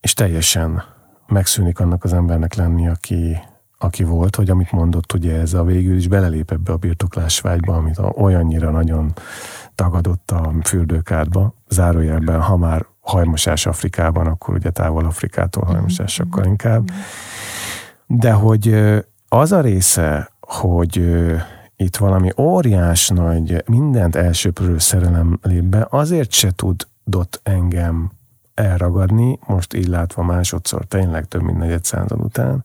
És 0.00 0.14
teljesen 0.14 0.82
megszűnik 1.26 1.80
annak 1.80 2.04
az 2.04 2.12
embernek 2.12 2.54
lenni, 2.54 2.88
aki, 2.88 3.38
aki 3.86 4.04
volt, 4.04 4.36
hogy 4.36 4.50
amit 4.50 4.72
mondott, 4.72 5.12
ugye 5.12 5.40
ez 5.40 5.54
a 5.54 5.64
végül 5.64 5.96
is 5.96 6.08
belelép 6.08 6.50
ebbe 6.50 6.72
a 6.72 6.76
birtoklás 6.76 7.40
vágyba, 7.40 7.74
amit 7.74 7.98
olyannyira 7.98 8.70
nagyon 8.70 9.12
tagadott 9.74 10.30
a 10.30 10.52
fürdőkádba. 10.64 11.54
Zárójelben, 11.68 12.40
ha 12.40 12.56
már 12.56 12.86
hajmosás 13.00 13.66
Afrikában, 13.66 14.26
akkor 14.26 14.54
ugye 14.54 14.70
távol 14.70 15.04
Afrikától 15.04 15.62
mhm. 15.62 15.72
hajmosás 15.72 16.12
sokkal 16.12 16.44
inkább. 16.44 16.90
De 18.06 18.32
hogy 18.32 18.94
az 19.28 19.52
a 19.52 19.60
része, 19.60 20.30
hogy 20.40 21.24
itt 21.76 21.96
valami 21.96 22.30
óriás 22.36 23.08
nagy, 23.08 23.62
mindent 23.66 24.16
elsőprő 24.16 24.78
szerelem 24.78 25.38
lép 25.42 25.62
be, 25.62 25.86
azért 25.90 26.32
se 26.32 26.50
tudott 26.56 27.40
engem 27.42 28.10
elragadni, 28.54 29.38
most 29.46 29.74
így 29.74 29.86
látva 29.86 30.22
másodszor 30.22 30.84
tényleg 30.84 31.28
több 31.28 31.42
mint 31.42 31.58
negyed 31.58 31.84
század 31.84 32.20
után, 32.20 32.64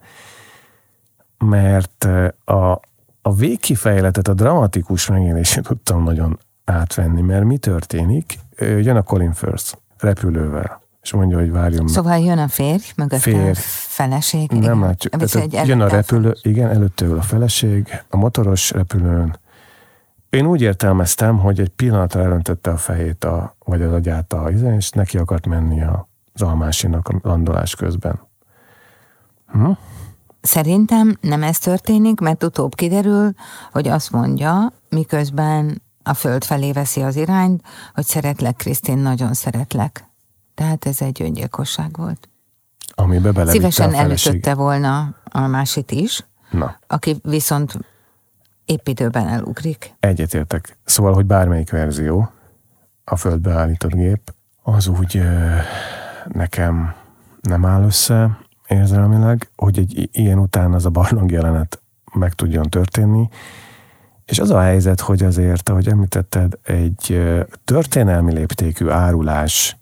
mert 1.42 2.08
a, 2.46 2.80
a 3.22 3.34
végkifejletet, 3.36 4.28
a 4.28 4.34
dramatikus 4.34 5.08
megélését 5.08 5.64
tudtam 5.64 6.04
nagyon 6.04 6.40
átvenni, 6.66 7.22
mert 7.22 7.44
mi 7.44 7.58
történik? 7.58 8.40
Jön 8.58 8.96
a 8.96 9.02
Colin 9.02 9.34
Firth 9.34 9.74
repülővel, 9.98 10.82
és 11.02 11.14
mondja, 11.14 11.38
hogy 11.38 11.52
várjon. 11.52 11.88
Szóval 11.88 12.18
jön 12.18 12.38
a 12.38 12.48
férj, 12.48 12.84
mögött 12.96 13.20
férj. 13.20 13.50
a 13.50 13.54
feleség. 13.56 14.52
Nem 14.52 14.82
látjuk. 14.82 15.16
Tehát, 15.16 15.68
jön 15.68 15.82
a 15.82 15.88
repülő, 15.88 16.36
igen, 16.42 16.70
előtte 16.70 17.06
a 17.06 17.22
feleség, 17.22 18.04
a 18.10 18.18
motoros 18.18 18.72
repülőn, 18.72 19.40
Én 20.32 20.46
úgy 20.46 20.62
értelmeztem, 20.62 21.38
hogy 21.40 21.60
egy 21.60 21.70
pillanatra 21.70 22.22
elöntötte 22.22 22.72
a 22.72 22.78
fejét, 22.78 23.24
a, 23.24 23.56
vagy 23.66 23.82
az 23.82 23.92
agyát 23.92 24.34
a 24.34 24.50
izé, 24.50 24.76
és 24.76 24.90
neki 24.90 25.18
akart 25.18 25.46
menni 25.46 25.84
az 26.34 26.42
almásinak 26.42 27.08
a 27.08 27.20
landolás 27.22 27.76
közben. 27.76 28.20
Hm? 29.52 29.72
Szerintem 30.42 31.18
nem 31.22 31.44
ez 31.44 31.58
történik, 31.58 32.20
mert 32.20 32.44
utóbb 32.44 32.76
kiderül, 32.76 33.34
hogy 33.72 33.88
azt 33.88 34.12
mondja, 34.12 34.74
miközben 34.90 35.82
a 36.04 36.14
föld 36.14 36.44
felé 36.44 36.72
veszi 36.72 37.02
az 37.02 37.16
irányt, 37.16 37.64
hogy 37.94 38.06
szeretlek, 38.06 38.56
Krisztin, 38.56 38.98
nagyon 38.98 39.34
szeretlek. 39.34 40.04
Tehát 40.56 40.86
ez 40.86 41.02
egy 41.02 41.22
öngyilkosság 41.22 41.98
volt. 41.98 42.30
Amibe 42.96 43.46
Szívesen 43.46 43.94
elütötte 43.94 44.54
volna 44.54 45.16
a 45.24 45.40
másit 45.48 45.92
is, 45.92 46.26
Na. 46.52 46.78
aki 46.88 47.20
viszont 47.24 47.78
épp 48.66 48.88
időben 48.88 49.28
elugrik. 49.28 49.94
Egyetértek. 50.00 50.78
Szóval, 50.84 51.14
hogy 51.14 51.26
bármelyik 51.26 51.72
verzió, 51.72 52.32
a 53.04 53.16
földbe 53.16 53.52
állított 53.52 53.94
gép, 53.94 54.34
az 54.62 54.88
úgy 54.88 55.18
ö, 55.18 55.56
nekem 56.28 56.96
nem 57.42 57.66
áll 57.66 57.84
össze 57.84 58.38
érzelmileg, 58.72 59.52
hogy 59.56 59.78
egy 59.78 60.10
ilyen 60.12 60.40
után 60.40 60.74
az 60.74 60.86
a 60.86 60.90
barlang 60.90 61.32
jelenet 61.32 61.82
meg 62.14 62.34
tudjon 62.34 62.70
történni, 62.70 63.30
és 64.26 64.40
az 64.40 64.50
a 64.50 64.62
helyzet, 64.62 65.00
hogy 65.00 65.24
azért, 65.24 65.70
ahogy 65.70 65.88
említetted, 65.88 66.54
egy 66.64 67.22
történelmi 67.66 68.34
léptékű 68.34 68.90
árulás 68.90 69.78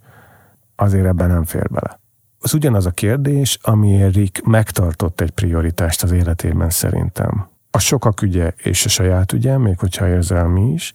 azért 0.75 1.05
ebben 1.05 1.29
nem 1.29 1.43
fér 1.43 1.69
bele. 1.69 1.99
Az 2.39 2.53
ugyanaz 2.53 2.85
a 2.85 2.91
kérdés, 2.91 3.57
amiért 3.61 4.15
Rick 4.15 4.45
megtartott 4.45 5.21
egy 5.21 5.31
prioritást 5.31 6.03
az 6.03 6.11
életében 6.11 6.69
szerintem. 6.69 7.47
A 7.71 7.79
sokak 7.79 8.21
ügye 8.21 8.53
és 8.57 8.85
a 8.85 8.89
saját 8.89 9.31
ügye, 9.31 9.57
még 9.57 9.79
hogyha 9.79 10.07
érzelmi 10.07 10.71
is, 10.71 10.93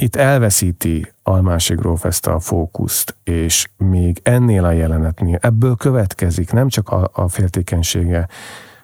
itt 0.00 0.16
elveszíti 0.16 1.12
Almási 1.22 1.74
Gróf 1.74 2.04
ezt 2.04 2.26
a 2.26 2.40
fókuszt, 2.40 3.14
és 3.24 3.68
még 3.76 4.20
ennél 4.22 4.64
a 4.64 4.70
jelenetnél 4.70 5.38
ebből 5.40 5.76
következik 5.76 6.52
nem 6.52 6.68
csak 6.68 6.88
a, 6.88 7.10
a 7.12 7.28
féltékenysége 7.28 8.28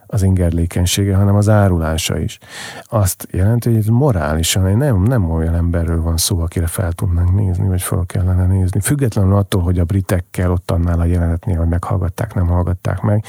az 0.06 0.22
ingerlékenysége, 0.22 1.16
hanem 1.16 1.34
az 1.34 1.48
árulása 1.48 2.18
is. 2.18 2.38
Azt 2.82 3.28
jelenti, 3.30 3.74
hogy 3.74 3.90
morálisan 3.90 4.76
nem, 4.76 5.02
nem 5.02 5.30
olyan 5.30 5.54
emberről 5.54 6.02
van 6.02 6.16
szó, 6.16 6.40
akire 6.40 6.66
fel 6.66 6.92
tudnánk 6.92 7.34
nézni, 7.34 7.68
vagy 7.68 7.82
fel 7.82 8.04
kellene 8.06 8.46
nézni. 8.46 8.80
Függetlenül 8.80 9.36
attól, 9.36 9.62
hogy 9.62 9.78
a 9.78 9.84
britekkel 9.84 10.50
ott 10.50 10.70
annál 10.70 11.00
a 11.00 11.04
jelenetnél, 11.04 11.58
hogy 11.58 11.68
meghallgatták, 11.68 12.34
nem 12.34 12.46
hallgatták 12.46 13.00
meg, 13.00 13.24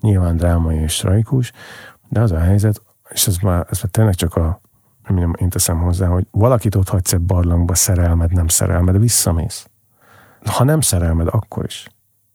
nyilván 0.00 0.36
drámai 0.36 0.76
és 0.76 0.96
tragikus, 0.96 1.52
de 2.08 2.20
az 2.20 2.32
a 2.32 2.38
helyzet, 2.38 2.82
és 3.10 3.26
ez 3.26 3.36
már, 3.36 3.66
ez 3.70 3.80
már 3.82 3.90
tényleg 3.90 4.14
csak 4.14 4.36
a 4.36 4.59
én 5.18 5.48
teszem 5.48 5.80
hozzá, 5.80 6.06
hogy 6.06 6.26
valakit 6.30 6.74
ott 6.74 6.88
hagysz 6.88 7.12
egy 7.12 7.20
barlangba, 7.20 7.74
szerelmed, 7.74 8.32
nem 8.32 8.48
szerelmed, 8.48 8.98
visszamész. 8.98 9.66
Ha 10.44 10.64
nem 10.64 10.80
szerelmed, 10.80 11.26
akkor 11.30 11.64
is. 11.64 11.86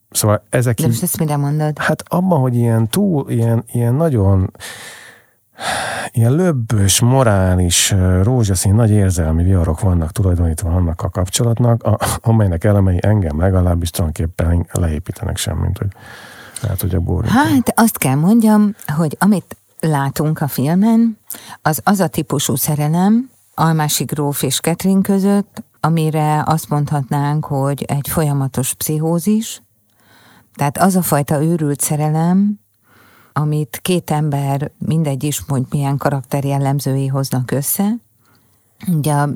Szóval 0.09 0.43
ezek... 0.49 0.75
De 0.75 0.87
most 0.87 1.03
ezt 1.03 1.19
mire 1.19 1.37
mondod? 1.37 1.77
Hát 1.77 2.03
abban, 2.07 2.39
hogy 2.39 2.55
ilyen 2.55 2.87
túl, 2.87 3.29
ilyen, 3.29 3.63
ilyen 3.71 3.93
nagyon 3.93 4.51
ilyen 6.11 6.31
löbbös, 6.31 6.99
morális, 6.99 7.95
rózsaszín, 8.21 8.75
nagy 8.75 8.89
érzelmi 8.89 9.43
viharok 9.43 9.79
vannak 9.79 10.11
tulajdonítva 10.11 10.69
annak 10.69 11.01
a 11.01 11.09
kapcsolatnak, 11.09 11.83
a, 11.83 11.97
amelynek 12.21 12.63
elemei 12.63 12.97
engem 13.01 13.39
legalábbis 13.39 13.89
tulajdonképpen 13.89 14.67
leépítenek 14.71 15.37
semmint, 15.37 15.77
hogy 15.77 15.87
hát, 16.61 16.81
hogy 16.81 16.95
a 16.95 16.99
bor. 16.99 17.25
Hát 17.25 17.73
azt 17.75 17.97
kell 17.97 18.15
mondjam, 18.15 18.75
hogy 18.87 19.17
amit 19.19 19.57
látunk 19.85 20.41
a 20.41 20.47
filmen, 20.47 21.17
az 21.61 21.81
az 21.83 21.99
a 21.99 22.07
típusú 22.07 22.55
szerelem, 22.55 23.29
Almási 23.55 24.03
gróf 24.03 24.43
és 24.43 24.59
Ketrin 24.59 25.01
között, 25.01 25.63
amire 25.79 26.43
azt 26.45 26.69
mondhatnánk, 26.69 27.45
hogy 27.45 27.83
egy 27.83 28.07
folyamatos 28.07 28.73
pszichózis, 28.73 29.61
tehát 30.55 30.77
az 30.77 30.95
a 30.95 31.01
fajta 31.01 31.43
őrült 31.43 31.81
szerelem, 31.81 32.59
amit 33.33 33.79
két 33.81 34.11
ember, 34.11 34.71
mindegy 34.77 35.23
is, 35.23 35.41
hogy 35.47 35.63
milyen 35.69 35.97
karakterjellemzői 35.97 37.07
hoznak 37.07 37.51
össze. 37.51 37.91
Ugye 38.87 39.13
a 39.13 39.29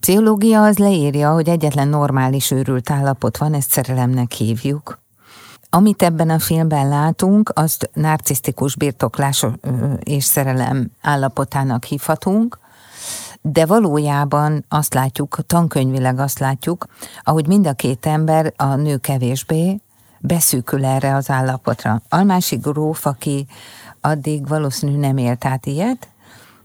pszichológia 0.00 0.62
az 0.62 0.78
leírja, 0.78 1.32
hogy 1.32 1.48
egyetlen 1.48 1.88
normális 1.88 2.50
őrült 2.50 2.90
állapot 2.90 3.36
van, 3.36 3.54
ezt 3.54 3.70
szerelemnek 3.70 4.32
hívjuk. 4.32 5.01
Amit 5.74 6.02
ebben 6.02 6.30
a 6.30 6.38
filmben 6.38 6.88
látunk, 6.88 7.52
azt 7.54 7.90
narcisztikus 7.94 8.76
birtoklás 8.76 9.46
és 9.98 10.24
szerelem 10.24 10.90
állapotának 11.00 11.84
hívhatunk, 11.84 12.58
de 13.40 13.66
valójában 13.66 14.64
azt 14.68 14.94
látjuk, 14.94 15.38
tankönyvileg 15.46 16.18
azt 16.18 16.38
látjuk, 16.38 16.86
ahogy 17.22 17.46
mind 17.46 17.66
a 17.66 17.72
két 17.72 18.06
ember, 18.06 18.52
a 18.56 18.74
nő 18.74 18.96
kevésbé, 18.96 19.80
beszűkül 20.20 20.84
erre 20.84 21.14
az 21.14 21.30
állapotra. 21.30 22.02
Almási 22.08 22.56
gróf, 22.56 23.06
aki 23.06 23.46
addig 24.00 24.48
valószínű 24.48 24.96
nem 24.96 25.16
élt 25.16 25.44
át 25.44 25.66
ilyet, 25.66 26.08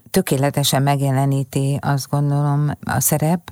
tökéletesen 0.10 0.84
megjeleníti, 0.84 1.80
azt 1.82 2.10
gondolom, 2.10 2.72
a 2.86 3.00
szerep, 3.00 3.52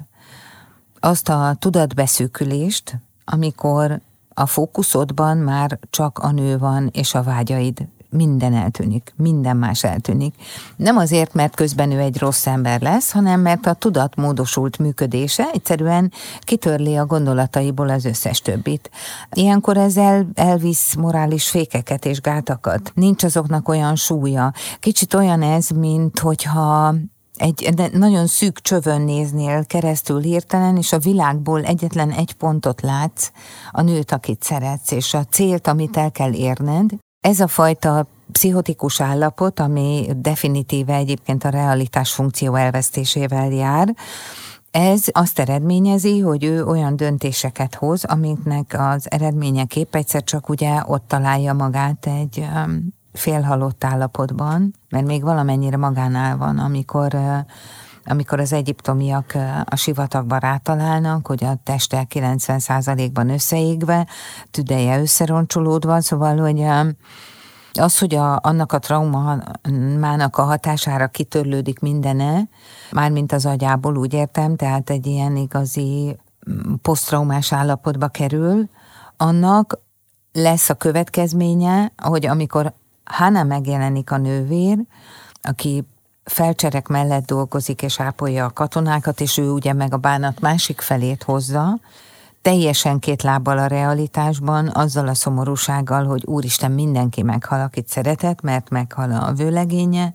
azt 1.00 1.30
a 1.30 1.56
tudatbeszűkülést, 1.60 3.00
amikor 3.26 4.02
a 4.38 4.46
fókuszodban 4.46 5.38
már 5.38 5.80
csak 5.90 6.20
a 6.20 6.32
nő 6.32 6.58
van 6.58 6.90
és 6.94 7.14
a 7.14 7.24
vágyaid 7.24 7.88
minden 8.16 8.54
eltűnik, 8.54 9.14
minden 9.16 9.58
más 9.58 9.84
eltűnik. 9.84 10.36
Nem 10.76 10.98
azért, 10.98 11.34
mert 11.34 11.56
közben 11.56 11.92
ő 11.92 12.00
egy 12.00 12.18
rossz 12.18 12.46
ember 12.48 12.82
lesz, 12.82 13.12
hanem 13.12 13.40
mert 13.40 13.66
a 13.66 13.74
tudatmódosult 13.74 14.78
működése 14.78 15.50
egyszerűen 15.54 16.12
kitörli 16.40 16.96
a 16.96 17.06
gondolataiból 17.06 17.90
az 17.90 18.06
összes 18.06 18.40
többit. 18.40 18.90
Ilyenkor 19.32 19.78
ezzel 19.78 20.28
elvisz 20.34 20.96
morális 20.96 21.50
fékeket 21.50 22.06
és 22.06 22.22
gátakat. 22.22 22.92
Nincs 22.96 23.24
azoknak 23.24 23.70
olyan 23.70 23.96
súlya. 23.96 24.54
Kicsit 24.80 25.14
olyan 25.14 25.42
ez, 25.42 25.70
mint 25.70 26.20
hogyha 26.20 26.96
egy 27.38 27.92
nagyon 27.94 28.28
szűk 28.28 28.62
csövön 28.62 29.02
néznél 29.02 29.66
keresztül 29.66 30.22
hirtelen, 30.22 30.78
és 30.78 30.94
a 30.94 31.00
világból 31.00 31.64
egyetlen 31.64 32.12
egy 32.12 32.34
pontot 32.34 32.82
látsz, 32.82 33.32
a 33.72 33.82
nőt, 33.82 34.12
akit 34.12 34.44
szeretsz, 34.44 34.92
és 34.92 35.14
a 35.14 35.26
célt, 35.26 35.68
amit 35.68 35.98
el 35.98 36.12
kell 36.12 36.34
érned, 36.34 36.90
ez 37.20 37.40
a 37.40 37.48
fajta 37.48 38.08
pszichotikus 38.32 39.02
állapot, 39.02 39.60
ami 39.60 40.08
definitíve 40.16 40.96
egyébként 40.96 41.44
a 41.44 41.50
realitás 41.50 42.12
funkció 42.14 42.56
elvesztésével 42.56 43.52
jár, 43.52 43.96
ez 44.72 45.04
azt 45.12 45.40
eredményezi, 45.40 46.20
hogy 46.20 46.44
ő 46.44 46.66
olyan 46.66 46.96
döntéseket 46.96 47.76
hoz, 47.76 48.04
amiknek 48.04 48.76
az 48.78 49.12
eredményeképp 49.12 49.96
egyszer 49.96 50.24
csak 50.24 50.50
ugye 50.50 50.82
ott 50.86 51.08
találja 51.08 51.54
magát 51.54 52.06
egy 52.06 52.38
um, 52.38 52.94
félhalott 53.18 53.84
állapotban, 53.84 54.74
mert 54.90 55.06
még 55.06 55.24
valamennyire 55.24 55.78
magánál 55.78 56.38
van, 56.38 56.58
amikor 56.58 57.18
amikor 58.08 58.40
az 58.40 58.54
egyiptomiak 58.54 59.38
a 59.66 59.76
sivatagba 59.76 60.38
rátalálnak, 60.38 61.28
hogy 61.28 61.44
a 61.44 61.60
teste 61.64 62.08
90%-ban 62.10 63.30
összeégve, 63.30 64.08
tüdeje 64.52 65.00
összeroncsolódva, 65.00 66.02
szóval, 66.02 66.38
hogy 66.38 66.64
az, 67.80 67.98
hogy 68.00 68.16
a, 68.16 68.40
annak 68.42 68.72
a 68.72 68.80
traumának 68.80 70.38
a 70.38 70.44
hatására 70.44 71.08
kitörlődik 71.08 71.80
mindene, 71.80 72.50
mármint 72.92 73.32
az 73.32 73.46
agyából 73.46 73.98
úgy 73.98 74.14
értem, 74.14 74.56
tehát 74.56 74.90
egy 74.90 75.06
ilyen 75.06 75.36
igazi 75.36 76.18
mm, 76.50 76.74
posztraumás 76.82 77.54
állapotba 77.54 78.08
kerül, 78.08 78.70
annak 79.18 79.80
lesz 80.34 80.70
a 80.70 80.74
következménye, 80.74 81.92
hogy 82.04 82.26
amikor 82.26 82.74
Hanna 83.06 83.44
megjelenik 83.44 84.12
a 84.12 84.18
nővér, 84.18 84.78
aki 85.42 85.88
felcserek 86.24 86.88
mellett 86.88 87.26
dolgozik 87.26 87.82
és 87.82 88.00
ápolja 88.00 88.46
a 88.46 88.54
katonákat, 88.54 89.22
és 89.22 89.38
ő 89.38 89.50
ugye 89.50 89.74
meg 89.74 89.94
a 89.94 89.98
bánat 89.98 90.40
másik 90.40 90.82
felét 90.82 91.24
hozza, 91.24 91.80
teljesen 92.42 93.00
két 93.00 93.22
lábbal 93.22 93.58
a 93.58 93.68
realitásban, 93.68 94.68
azzal 94.68 95.08
a 95.08 95.14
szomorúsággal, 95.14 96.06
hogy 96.06 96.26
úristen 96.26 96.72
mindenki 96.72 97.22
meghal, 97.22 97.62
akit 97.62 97.88
szeretett, 97.88 98.42
mert 98.42 98.70
meghal 98.70 99.12
a 99.12 99.34
vőlegénye, 99.34 100.14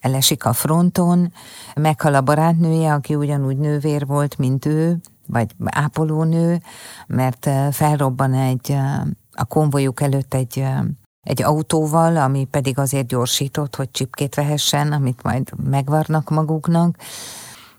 elesik 0.00 0.44
a 0.44 0.52
fronton, 0.52 1.32
meghal 1.74 2.14
a 2.14 2.20
barátnője, 2.20 2.92
aki 2.92 3.14
ugyanúgy 3.14 3.56
nővér 3.56 4.06
volt, 4.06 4.38
mint 4.38 4.66
ő, 4.66 5.00
vagy 5.26 5.54
ápolónő, 5.64 6.62
mert 7.06 7.46
eh, 7.46 7.72
felrobban 7.72 8.34
egy, 8.34 8.70
eh, 8.70 9.00
a 9.32 9.44
konvojuk 9.44 10.00
előtt 10.00 10.34
egy 10.34 10.58
eh, 10.58 10.80
egy 11.28 11.42
autóval, 11.42 12.16
ami 12.16 12.44
pedig 12.44 12.78
azért 12.78 13.06
gyorsított, 13.06 13.76
hogy 13.76 13.90
csipkét 13.90 14.34
vehessen, 14.34 14.92
amit 14.92 15.22
majd 15.22 15.50
megvarnak 15.70 16.30
maguknak, 16.30 16.96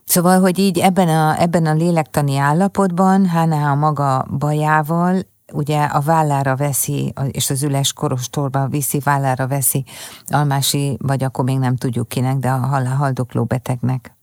Szóval, 0.06 0.40
hogy 0.40 0.60
így 0.60 0.80
ebben 0.80 1.08
a, 1.08 1.42
ebben 1.42 1.66
a 1.66 1.74
lélektani 1.74 2.38
állapotban 2.38 3.26
Hána 3.26 3.70
a 3.72 3.76
maga 3.76 4.26
bajával 4.38 5.22
ugye 5.52 5.84
a 5.84 6.00
vállára 6.00 6.56
veszi, 6.56 7.14
és 7.32 7.50
az 7.50 7.64
üles 7.64 7.94
korostorba 7.94 8.68
viszi, 8.68 9.00
vállára 9.00 9.48
veszi 9.48 9.86
Almási, 10.28 10.98
vagy 11.02 11.24
akkor 11.24 11.44
még 11.44 11.58
nem 11.58 11.76
tudjuk 11.76 12.08
kinek, 12.08 12.38
de 12.38 12.50
a 12.50 12.58
haldokló 12.98 13.44
betegnek. 13.44 14.16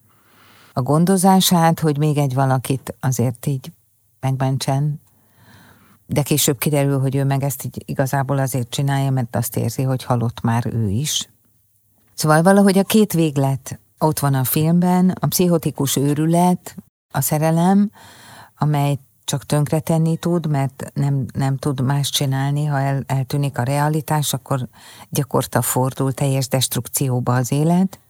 a 0.73 0.83
gondozását, 0.83 1.81
hogy 1.81 1.99
még 1.99 2.17
egy 2.17 2.35
valakit 2.35 2.95
azért 3.01 3.47
így 3.47 3.73
megmentsen. 4.21 5.01
De 6.07 6.23
később 6.23 6.59
kiderül, 6.59 6.99
hogy 7.01 7.15
ő 7.15 7.25
meg 7.25 7.43
ezt 7.43 7.65
így 7.65 7.83
igazából 7.87 8.39
azért 8.39 8.71
csinálja, 8.71 9.11
mert 9.11 9.37
azt 9.37 9.57
érzi, 9.57 9.83
hogy 9.83 10.05
halott 10.05 10.41
már 10.41 10.67
ő 10.67 10.89
is. 10.89 11.29
Szóval 12.15 12.43
valahogy 12.43 12.79
a 12.79 12.85
két 12.85 13.13
véglet 13.13 13.81
ott 13.99 14.19
van 14.19 14.35
a 14.35 14.45
filmben, 14.45 15.11
a 15.21 15.27
pszichotikus 15.27 15.97
őrület, 15.97 16.77
a 17.13 17.21
szerelem, 17.21 17.91
amely 18.59 18.99
csak 19.25 19.45
tönkretenni 19.45 20.17
tud, 20.17 20.47
mert 20.47 20.91
nem, 20.95 21.27
nem 21.33 21.57
tud 21.57 21.81
más 21.81 22.11
csinálni, 22.11 22.65
ha 22.65 22.81
el, 22.81 23.03
eltűnik 23.07 23.59
a 23.59 23.63
realitás, 23.63 24.33
akkor 24.33 24.69
gyakorta 25.09 25.63
fordul 25.63 26.13
teljes 26.13 26.49
destrukcióba 26.49 27.35
az 27.35 27.53
élet. 27.53 28.01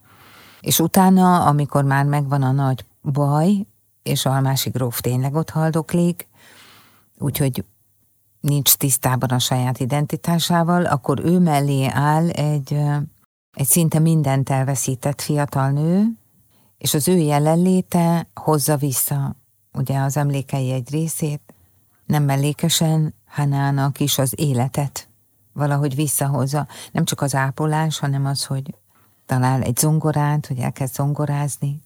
És 0.60 0.78
utána, 0.78 1.44
amikor 1.44 1.84
már 1.84 2.04
megvan 2.04 2.42
a 2.42 2.52
nagy 2.52 2.84
baj, 3.02 3.66
és 4.02 4.26
a 4.26 4.40
másik 4.40 4.72
gróf 4.72 5.00
tényleg 5.00 5.34
ott 5.34 5.50
haldoklik, 5.50 6.28
úgyhogy 7.18 7.64
nincs 8.40 8.74
tisztában 8.74 9.28
a 9.28 9.38
saját 9.38 9.78
identitásával, 9.78 10.84
akkor 10.84 11.24
ő 11.24 11.38
mellé 11.38 11.86
áll 11.86 12.28
egy, 12.28 12.72
egy 13.52 13.66
szinte 13.66 13.98
mindent 13.98 14.50
elveszített 14.50 15.20
fiatal 15.20 15.70
nő, 15.70 16.04
és 16.78 16.94
az 16.94 17.08
ő 17.08 17.16
jelenléte 17.16 18.28
hozza 18.34 18.76
vissza 18.76 19.36
ugye 19.72 19.98
az 19.98 20.16
emlékei 20.16 20.70
egy 20.70 20.90
részét, 20.90 21.40
nem 22.06 22.22
mellékesen 22.22 23.14
Hanának 23.26 24.00
is 24.00 24.18
az 24.18 24.32
életet 24.36 25.08
valahogy 25.52 25.94
visszahozza. 25.94 26.66
Nem 26.92 27.04
csak 27.04 27.20
az 27.20 27.34
ápolás, 27.34 27.98
hanem 27.98 28.26
az, 28.26 28.44
hogy 28.44 28.74
talál 29.26 29.62
egy 29.62 29.76
zongorát, 29.76 30.46
hogy 30.46 30.58
elkezd 30.58 30.94
zongorázni. 30.94 31.82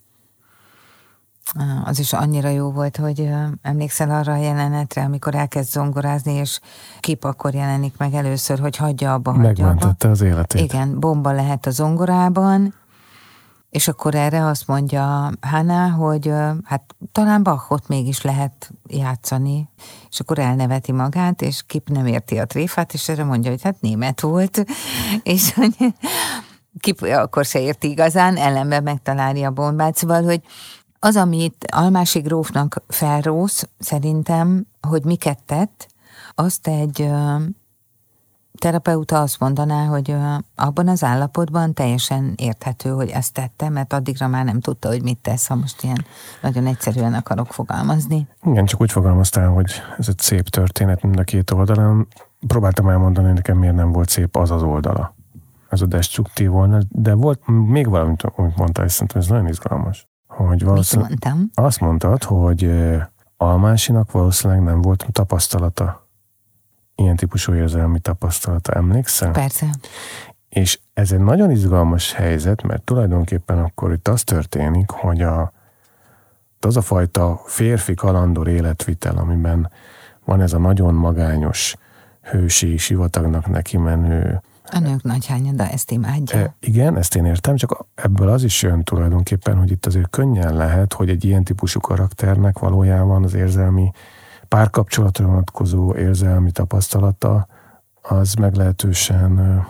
Az 1.85 1.99
is 1.99 2.13
annyira 2.13 2.49
jó 2.49 2.71
volt, 2.71 2.97
hogy 2.97 3.29
emlékszel 3.63 4.11
arra 4.11 4.33
a 4.33 4.37
jelenetre, 4.37 5.03
amikor 5.03 5.35
elkezd 5.35 5.71
zongorázni, 5.71 6.33
és 6.33 6.61
kip 7.01 7.25
akkor 7.25 7.55
jelenik 7.55 7.95
meg 7.97 8.15
először, 8.15 8.59
hogy 8.59 8.77
hagyja 8.77 9.13
abba, 9.15 9.31
hagyja 9.31 9.49
Megmentette 9.49 10.07
abba. 10.07 10.11
az 10.11 10.21
életét. 10.21 10.63
Igen, 10.63 11.01
bomba 11.01 11.33
lehet 11.33 11.67
a 11.67 11.71
zongorában, 11.71 12.75
és 13.71 13.89
akkor 13.89 14.15
erre 14.15 14.47
azt 14.47 14.67
mondja 14.67 15.31
Hana, 15.41 15.91
hogy 15.91 16.33
hát 16.65 16.95
talán 17.13 17.43
Bachot 17.43 17.89
mégis 17.89 18.23
lehet 18.23 18.71
játszani, 18.87 19.69
és 20.11 20.21
akkor 20.21 20.39
elneveti 20.39 20.93
magát, 20.93 21.43
és 21.43 21.63
Kip 21.67 21.89
nem 21.89 22.07
érti 22.07 22.39
a 22.39 22.45
tréfát, 22.45 22.93
és 22.93 23.09
erre 23.09 23.25
mondja, 23.25 23.51
hogy 23.51 23.63
hát 23.63 23.81
német 23.81 24.21
volt, 24.21 24.65
és 25.23 25.55
hogy 25.55 25.95
Kip 26.81 27.03
akkor 27.03 27.45
se 27.45 27.61
érti 27.61 27.91
igazán, 27.91 28.37
ellenben 28.37 28.83
megtalálja 28.83 29.49
a 29.49 29.53
bombát, 29.53 29.97
szóval, 29.97 30.23
hogy 30.23 30.43
az, 31.01 31.17
amit 31.17 31.67
Almási 31.71 32.19
grófnak 32.21 32.83
felrósz, 32.89 33.69
szerintem, 33.79 34.67
hogy 34.89 35.05
miket 35.05 35.39
tett, 35.47 35.89
azt 36.35 36.67
egy 36.67 37.11
terapeuta 38.59 39.21
azt 39.21 39.41
mondaná, 39.41 39.85
hogy 39.85 40.17
abban 40.55 40.89
az 40.89 41.05
állapotban 41.05 41.75
teljesen 41.75 42.33
érthető, 42.37 42.91
hogy 42.91 43.09
ezt 43.09 43.33
tette, 43.33 43.69
mert 43.69 43.93
addigra 43.93 44.29
már 44.29 44.45
nem 44.45 44.61
tudta, 44.61 44.89
hogy 44.89 45.03
mit 45.03 45.19
tesz, 45.19 45.47
ha 45.47 45.55
most 45.55 45.83
ilyen 45.83 46.05
nagyon 46.43 46.67
egyszerűen 46.67 47.15
akarok 47.15 47.53
fogalmazni. 47.53 48.27
Igen, 48.45 48.65
csak 48.65 48.81
úgy 48.81 48.93
fogalmaztál, 48.93 49.49
hogy 49.49 49.73
ez 49.99 50.09
egy 50.09 50.19
szép 50.19 50.49
történet 50.49 51.03
mind 51.03 51.19
a 51.19 51.23
két 51.23 51.51
oldalon. 51.51 52.09
Próbáltam 52.47 52.89
elmondani, 52.89 53.27
hogy 53.27 53.37
nekem 53.37 53.59
miért 53.59 53.75
nem 53.75 53.93
volt 53.93 54.09
szép 54.09 54.37
az 54.37 54.51
az 54.51 54.63
oldala. 54.63 55.15
Ez 55.69 55.81
a 55.81 55.87
destruktív 55.87 56.51
volna, 56.51 56.79
de 56.89 57.15
volt 57.15 57.47
még 57.47 57.89
valamit, 57.89 58.23
amit 58.23 58.57
mondtál, 58.57 58.85
és 58.85 58.93
szerintem 58.93 59.21
ez 59.21 59.29
nagyon 59.29 59.49
izgalmas. 59.49 60.10
Hogy 60.47 60.65
valószínűleg 60.65 61.11
Mit 61.11 61.25
mondtam? 61.25 61.65
Azt 61.65 61.81
mondtad, 61.81 62.23
hogy 62.23 62.71
Almásinak 63.37 64.13
valószínűleg 64.13 64.63
nem 64.63 64.81
volt 64.81 65.07
tapasztalata 65.13 66.09
ilyen 66.95 67.17
típusú 67.17 67.55
érzelmi 67.55 68.01
tapasztalata, 68.01 68.73
emlékszel? 68.73 69.31
Persze. 69.31 69.67
És 70.49 70.79
ez 70.93 71.13
egy 71.13 71.21
nagyon 71.21 71.51
izgalmas 71.51 72.13
helyzet, 72.13 72.63
mert 72.63 72.83
tulajdonképpen 72.83 73.59
akkor 73.59 73.93
itt 73.93 74.09
az 74.09 74.23
történik, 74.25 74.91
hogy 74.91 75.23
a, 75.23 75.53
az 76.61 76.77
a 76.77 76.81
fajta 76.81 77.41
férfi 77.45 77.95
kalandor 77.95 78.49
életvitel, 78.49 79.17
amiben 79.17 79.71
van 80.25 80.41
ez 80.41 80.53
a 80.53 80.59
nagyon 80.59 80.95
magányos, 80.95 81.77
hősi, 82.21 82.77
sivatagnak 82.77 83.47
neki 83.47 83.77
menő, 83.77 84.43
a 84.71 84.79
nők 84.79 85.03
nagy 85.03 85.27
hányada 85.27 85.69
ezt 85.69 85.91
imádja. 85.91 86.39
E, 86.39 86.55
igen, 86.61 86.97
ezt 86.97 87.15
én 87.15 87.25
értem, 87.25 87.57
csak 87.57 87.87
ebből 87.95 88.29
az 88.29 88.43
is 88.43 88.63
jön 88.63 88.83
tulajdonképpen, 88.83 89.59
hogy 89.59 89.71
itt 89.71 89.87
azért 89.87 90.11
könnyen 90.11 90.57
lehet, 90.57 90.93
hogy 90.93 91.09
egy 91.09 91.25
ilyen 91.25 91.45
típusú 91.45 91.81
karakternek 91.81 92.59
valójában 92.59 93.25
az 93.25 93.35
érzelmi 93.35 93.91
párkapcsolatra 94.49 95.27
vonatkozó 95.27 95.95
érzelmi 95.95 96.51
tapasztalata 96.51 97.47
az 98.03 98.35
meglehetősen 98.35 99.65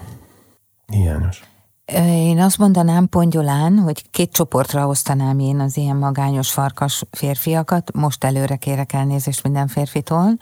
hiányos. 0.86 1.49
Én 1.94 2.40
azt 2.40 2.58
mondanám 2.58 3.08
pongyolán, 3.08 3.78
hogy 3.78 4.10
két 4.10 4.32
csoportra 4.32 4.86
osztanám 4.86 5.38
én 5.38 5.60
az 5.60 5.76
ilyen 5.76 5.96
magányos 5.96 6.50
farkas 6.50 7.02
férfiakat, 7.10 7.92
most 7.92 8.24
előre 8.24 8.56
kérek 8.56 8.92
elnézést 8.92 9.42
minden 9.42 9.66
férfitól. 9.68 10.38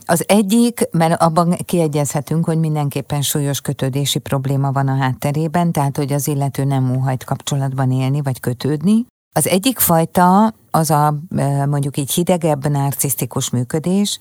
Az 0.00 0.24
egyik, 0.26 0.88
mert 0.90 1.22
abban 1.22 1.56
kiegyezhetünk, 1.64 2.44
hogy 2.44 2.58
mindenképpen 2.58 3.22
súlyos 3.22 3.60
kötődési 3.60 4.18
probléma 4.18 4.72
van 4.72 4.88
a 4.88 4.96
hátterében, 4.96 5.72
tehát 5.72 5.96
hogy 5.96 6.12
az 6.12 6.28
illető 6.28 6.64
nem 6.64 6.96
óhajt 6.96 7.24
kapcsolatban 7.24 7.90
élni 7.90 8.22
vagy 8.22 8.40
kötődni. 8.40 9.06
Az 9.34 9.46
egyik 9.48 9.78
fajta 9.78 10.54
az 10.70 10.90
a 10.90 11.14
mondjuk 11.68 11.96
így 11.96 12.12
hidegebb 12.12 12.68
narcisztikus 12.68 13.50
működés, 13.50 14.20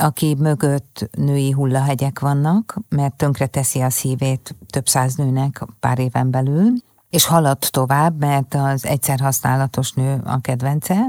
aki 0.00 0.36
mögött 0.38 1.08
női 1.12 1.50
hullahegyek 1.50 2.18
vannak, 2.18 2.76
mert 2.88 3.14
tönkre 3.14 3.46
teszi 3.46 3.80
a 3.80 3.90
szívét 3.90 4.56
több 4.70 4.88
száz 4.88 5.14
nőnek 5.14 5.64
pár 5.80 5.98
éven 5.98 6.30
belül, 6.30 6.72
és 7.10 7.26
halad 7.26 7.58
tovább, 7.58 8.18
mert 8.18 8.54
az 8.54 8.86
egyszer 8.86 9.20
használatos 9.20 9.92
nő 9.92 10.20
a 10.24 10.40
kedvence. 10.40 11.08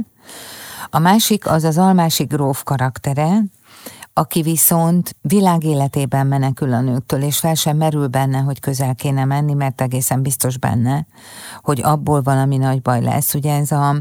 A 0.89 0.99
másik 0.99 1.47
az 1.47 1.63
az 1.63 1.77
almási 1.77 2.23
gróf 2.23 2.63
karaktere, 2.63 3.43
aki 4.13 4.41
viszont 4.41 5.15
világéletében 5.21 6.27
menekül 6.27 6.73
a 6.73 6.81
nőktől, 6.81 7.21
és 7.21 7.39
fel 7.39 7.53
sem 7.53 7.77
merül 7.77 8.07
benne, 8.07 8.39
hogy 8.39 8.59
közel 8.59 8.95
kéne 8.95 9.25
menni, 9.25 9.53
mert 9.53 9.81
egészen 9.81 10.21
biztos 10.21 10.57
benne, 10.57 11.05
hogy 11.61 11.81
abból 11.83 12.21
valami 12.21 12.57
nagy 12.57 12.81
baj 12.81 13.01
lesz. 13.01 13.33
Ugye 13.33 13.55
ez 13.55 13.71
a, 13.71 13.95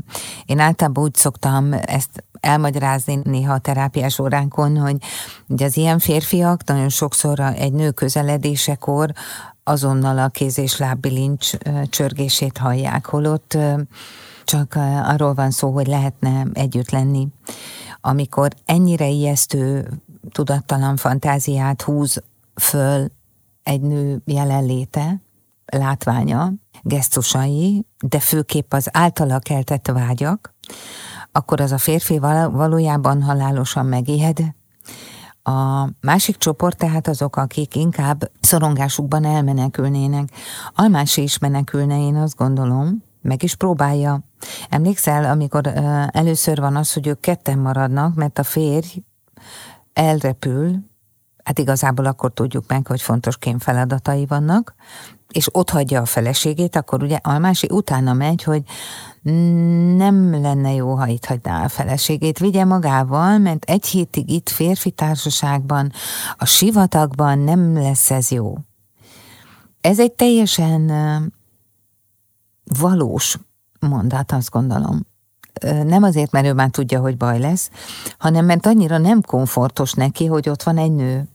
én 0.44 0.59
általában 0.59 1.05
úgy 1.05 1.14
szoktam 1.14 1.72
ezt 1.72 2.24
elmagyarázni 2.40 3.20
néha 3.24 3.53
a 3.53 3.59
terápiás 3.59 4.18
óránkon, 4.18 4.76
hogy 4.76 4.96
ugye 5.48 5.64
az 5.64 5.76
ilyen 5.76 5.98
férfiak 5.98 6.64
nagyon 6.64 6.88
sokszor 6.88 7.40
egy 7.40 7.72
nő 7.72 7.90
közeledésekor 7.90 9.12
azonnal 9.64 10.18
a 10.18 10.29
kéz 10.29 10.59
és 10.59 10.76
lábbilincs 10.76 11.53
csörgését 11.88 12.59
hallják, 12.59 13.07
holott 13.07 13.59
csak 14.44 14.74
arról 15.03 15.35
van 15.35 15.50
szó, 15.50 15.70
hogy 15.70 15.87
lehetne 15.87 16.46
együtt 16.53 16.90
lenni. 16.90 17.29
Amikor 18.00 18.50
ennyire 18.64 19.09
ijesztő 19.09 19.88
tudattalan 20.31 20.96
fantáziát 20.96 21.83
húz 21.83 22.22
föl 22.55 23.11
egy 23.62 23.81
nő 23.81 24.22
jelenléte, 24.24 25.20
látványa, 25.64 26.53
gesztusai, 26.83 27.87
de 28.00 28.20
főképp 28.20 28.72
az 28.72 28.88
általa 28.92 29.38
keltett 29.38 29.87
vágyak, 29.87 30.55
akkor 31.32 31.60
az 31.60 31.72
a 31.72 31.78
férfi 31.78 32.18
valójában 32.18 33.22
halálosan 33.22 33.86
megijed. 33.86 34.38
A 35.42 35.88
másik 36.00 36.36
csoport 36.36 36.76
tehát 36.76 37.08
azok, 37.08 37.36
akik 37.36 37.74
inkább 37.76 38.30
szorongásukban 38.40 39.24
elmenekülnének. 39.24 40.28
Almási 40.74 41.22
is 41.22 41.38
menekülne, 41.38 41.98
én 41.98 42.16
azt 42.16 42.36
gondolom, 42.36 43.04
meg 43.22 43.42
is 43.42 43.54
próbálja. 43.54 44.20
Emlékszel, 44.68 45.24
amikor 45.24 45.66
először 46.12 46.60
van 46.60 46.76
az, 46.76 46.92
hogy 46.92 47.06
ők 47.06 47.20
ketten 47.20 47.58
maradnak, 47.58 48.14
mert 48.14 48.38
a 48.38 48.42
férj 48.42 49.02
elrepül, 49.92 50.76
hát 51.44 51.58
igazából 51.58 52.04
akkor 52.04 52.32
tudjuk 52.32 52.64
meg, 52.68 52.86
hogy 52.86 53.02
fontos 53.02 53.38
kémfeladatai 53.38 54.26
vannak, 54.26 54.74
és 55.28 55.48
ott 55.52 55.70
hagyja 55.70 56.00
a 56.00 56.04
feleségét, 56.04 56.76
akkor 56.76 57.02
ugye 57.02 57.18
Almási 57.22 57.68
utána 57.70 58.12
megy, 58.12 58.42
hogy 58.42 58.62
nem 59.22 60.40
lenne 60.40 60.72
jó, 60.72 60.94
ha 60.94 61.06
itt 61.06 61.24
hagyná 61.24 61.64
a 61.64 61.68
feleségét, 61.68 62.38
vigye 62.38 62.64
magával, 62.64 63.38
mert 63.38 63.64
egy 63.64 63.87
hétig 63.87 64.30
itt 64.30 64.48
férfi 64.48 64.90
társaságban, 64.90 65.92
a 66.37 66.44
sivatagban 66.44 67.38
nem 67.38 67.74
lesz 67.74 68.11
ez 68.11 68.30
jó. 68.30 68.54
Ez 69.80 70.00
egy 70.00 70.12
teljesen 70.12 70.92
valós 72.78 73.38
mondat, 73.80 74.33
azt 74.33 74.50
gondolom. 74.50 75.06
Nem 75.85 76.02
azért, 76.02 76.30
mert 76.30 76.46
ő 76.46 76.52
már 76.52 76.70
tudja, 76.70 77.00
hogy 77.00 77.16
baj 77.16 77.38
lesz, 77.38 77.70
hanem 78.18 78.44
mert 78.44 78.66
annyira 78.66 78.98
nem 78.98 79.20
komfortos 79.20 79.92
neki, 79.92 80.26
hogy 80.26 80.48
ott 80.48 80.62
van 80.62 80.78
egy 80.78 80.92
nő. 80.92 81.28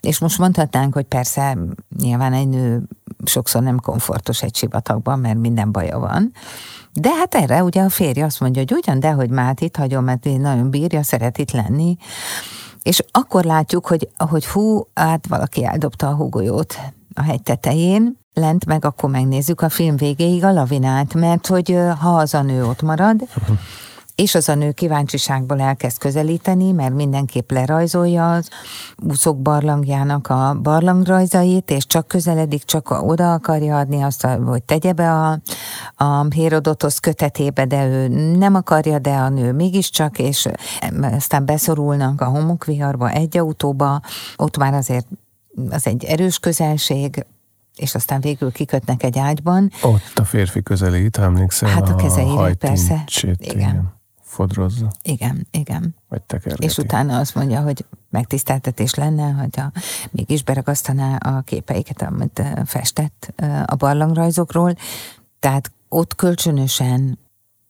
És 0.00 0.18
most 0.18 0.38
mondhatnánk, 0.38 0.94
hogy 0.94 1.04
persze 1.04 1.58
nyilván 1.96 2.32
egy 2.32 2.48
nő 2.48 2.82
sokszor 3.24 3.62
nem 3.62 3.80
komfortos 3.80 4.42
egy 4.42 4.56
sivatagban, 4.56 5.18
mert 5.18 5.38
minden 5.38 5.72
baja 5.72 5.98
van. 5.98 6.32
De 7.00 7.14
hát 7.14 7.34
erre 7.34 7.62
ugye 7.62 7.82
a 7.82 7.88
férje 7.88 8.24
azt 8.24 8.40
mondja, 8.40 8.62
hogy 8.66 8.72
ugyan, 8.72 9.00
de 9.00 9.10
hogy 9.10 9.30
már 9.30 9.54
itt 9.58 9.76
hagyom, 9.76 10.04
mert 10.04 10.24
nagyon 10.24 10.70
bírja, 10.70 11.02
szeret 11.02 11.38
itt 11.38 11.50
lenni. 11.50 11.96
És 12.82 13.02
akkor 13.10 13.44
látjuk, 13.44 13.86
hogy, 13.86 14.08
hogy 14.16 14.46
hú, 14.46 14.88
hát 14.94 15.26
valaki 15.28 15.64
eldobta 15.64 16.08
a 16.08 16.14
húgolyót 16.14 16.78
a 17.14 17.22
hegy 17.22 17.42
tetején, 17.42 18.18
lent 18.32 18.66
meg 18.66 18.84
akkor 18.84 19.10
megnézzük 19.10 19.60
a 19.60 19.68
film 19.68 19.96
végéig 19.96 20.44
a 20.44 20.52
lavinát, 20.52 21.14
mert 21.14 21.46
hogy 21.46 21.78
ha 22.00 22.16
az 22.16 22.34
a 22.34 22.42
nő 22.42 22.64
ott 22.64 22.82
marad, 22.82 23.22
és 24.16 24.34
az 24.34 24.48
a 24.48 24.54
nő 24.54 24.72
kíváncsiságból 24.72 25.60
elkezd 25.60 25.98
közelíteni, 25.98 26.72
mert 26.72 26.94
mindenképp 26.94 27.50
lerajzolja 27.50 28.32
az 28.32 28.48
úszók 28.96 29.42
barlangjának 29.42 30.28
a 30.28 30.58
barlangrajzait, 30.62 31.70
és 31.70 31.86
csak 31.86 32.08
közeledik, 32.08 32.64
csak 32.64 32.90
oda 32.90 33.32
akarja 33.32 33.78
adni 33.78 34.02
azt, 34.02 34.26
hogy 34.26 34.62
tegye 34.62 34.92
be 34.92 35.12
a, 35.12 35.40
a 35.94 36.26
Hérodotosz 36.30 36.98
kötetébe, 36.98 37.64
de 37.64 37.86
ő 37.86 38.08
nem 38.36 38.54
akarja, 38.54 38.98
de 38.98 39.10
a 39.10 39.28
nő 39.28 39.52
mégiscsak, 39.52 40.18
és 40.18 40.48
aztán 41.00 41.44
beszorulnak 41.44 42.20
a 42.20 42.24
homokviharba, 42.24 43.10
egy 43.10 43.38
autóba, 43.38 44.00
ott 44.36 44.56
már 44.56 44.74
azért 44.74 45.06
az 45.70 45.86
egy 45.86 46.04
erős 46.04 46.38
közelség, 46.38 47.26
és 47.76 47.94
aztán 47.94 48.20
végül 48.20 48.52
kikötnek 48.52 49.02
egy 49.02 49.18
ágyban. 49.18 49.70
Ott 49.82 50.18
a 50.18 50.24
férfi 50.24 50.62
közelít, 50.62 51.16
emlékszel? 51.16 51.68
Hát 51.68 51.88
a 51.88 51.94
kezeire, 51.94 52.54
persze. 52.54 53.04
Igen. 53.22 53.56
igen. 53.56 53.95
Fodrozza. 54.36 54.90
Igen, 55.02 55.46
igen. 55.50 55.94
Vagy 56.08 56.22
tekergeti. 56.22 56.64
És 56.64 56.78
utána 56.78 57.18
azt 57.18 57.34
mondja, 57.34 57.60
hogy 57.60 57.84
megtiszteltetés 58.10 58.94
lenne, 58.94 59.30
hogyha 59.30 59.72
mégis 60.10 60.42
beragasztaná 60.42 61.16
a 61.16 61.40
képeiket, 61.40 62.02
amit 62.02 62.42
festett 62.64 63.32
a 63.66 63.74
barlangrajzokról. 63.74 64.74
Tehát 65.40 65.72
ott 65.88 66.14
kölcsönösen 66.14 67.18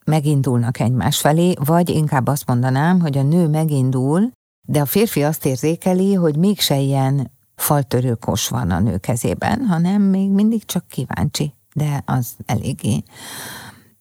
megindulnak 0.05 0.81
egymás 0.81 1.21
felé, 1.21 1.55
vagy 1.65 1.89
inkább 1.89 2.27
azt 2.27 2.47
mondanám, 2.47 3.01
hogy 3.01 3.19
a 3.19 3.23
nő 3.23 3.49
megindul, 3.49 4.31
de 4.69 4.81
a 4.81 4.87
férfi 4.87 5.23
azt 5.23 5.47
érzékeli, 5.47 6.15
hogy 6.15 6.37
mégse 6.37 6.79
ilyen 6.79 7.31
faltörő 7.55 8.15
kos 8.15 8.49
van 8.49 8.71
a 8.71 8.81
nő 8.81 8.99
kezében, 8.99 9.67
hanem 9.67 10.03
még 10.03 10.31
mindig 10.31 10.65
csak 10.65 10.89
kíváncsi, 10.89 11.55
de 11.75 12.03
az 12.05 12.37
eléggé. 12.47 13.03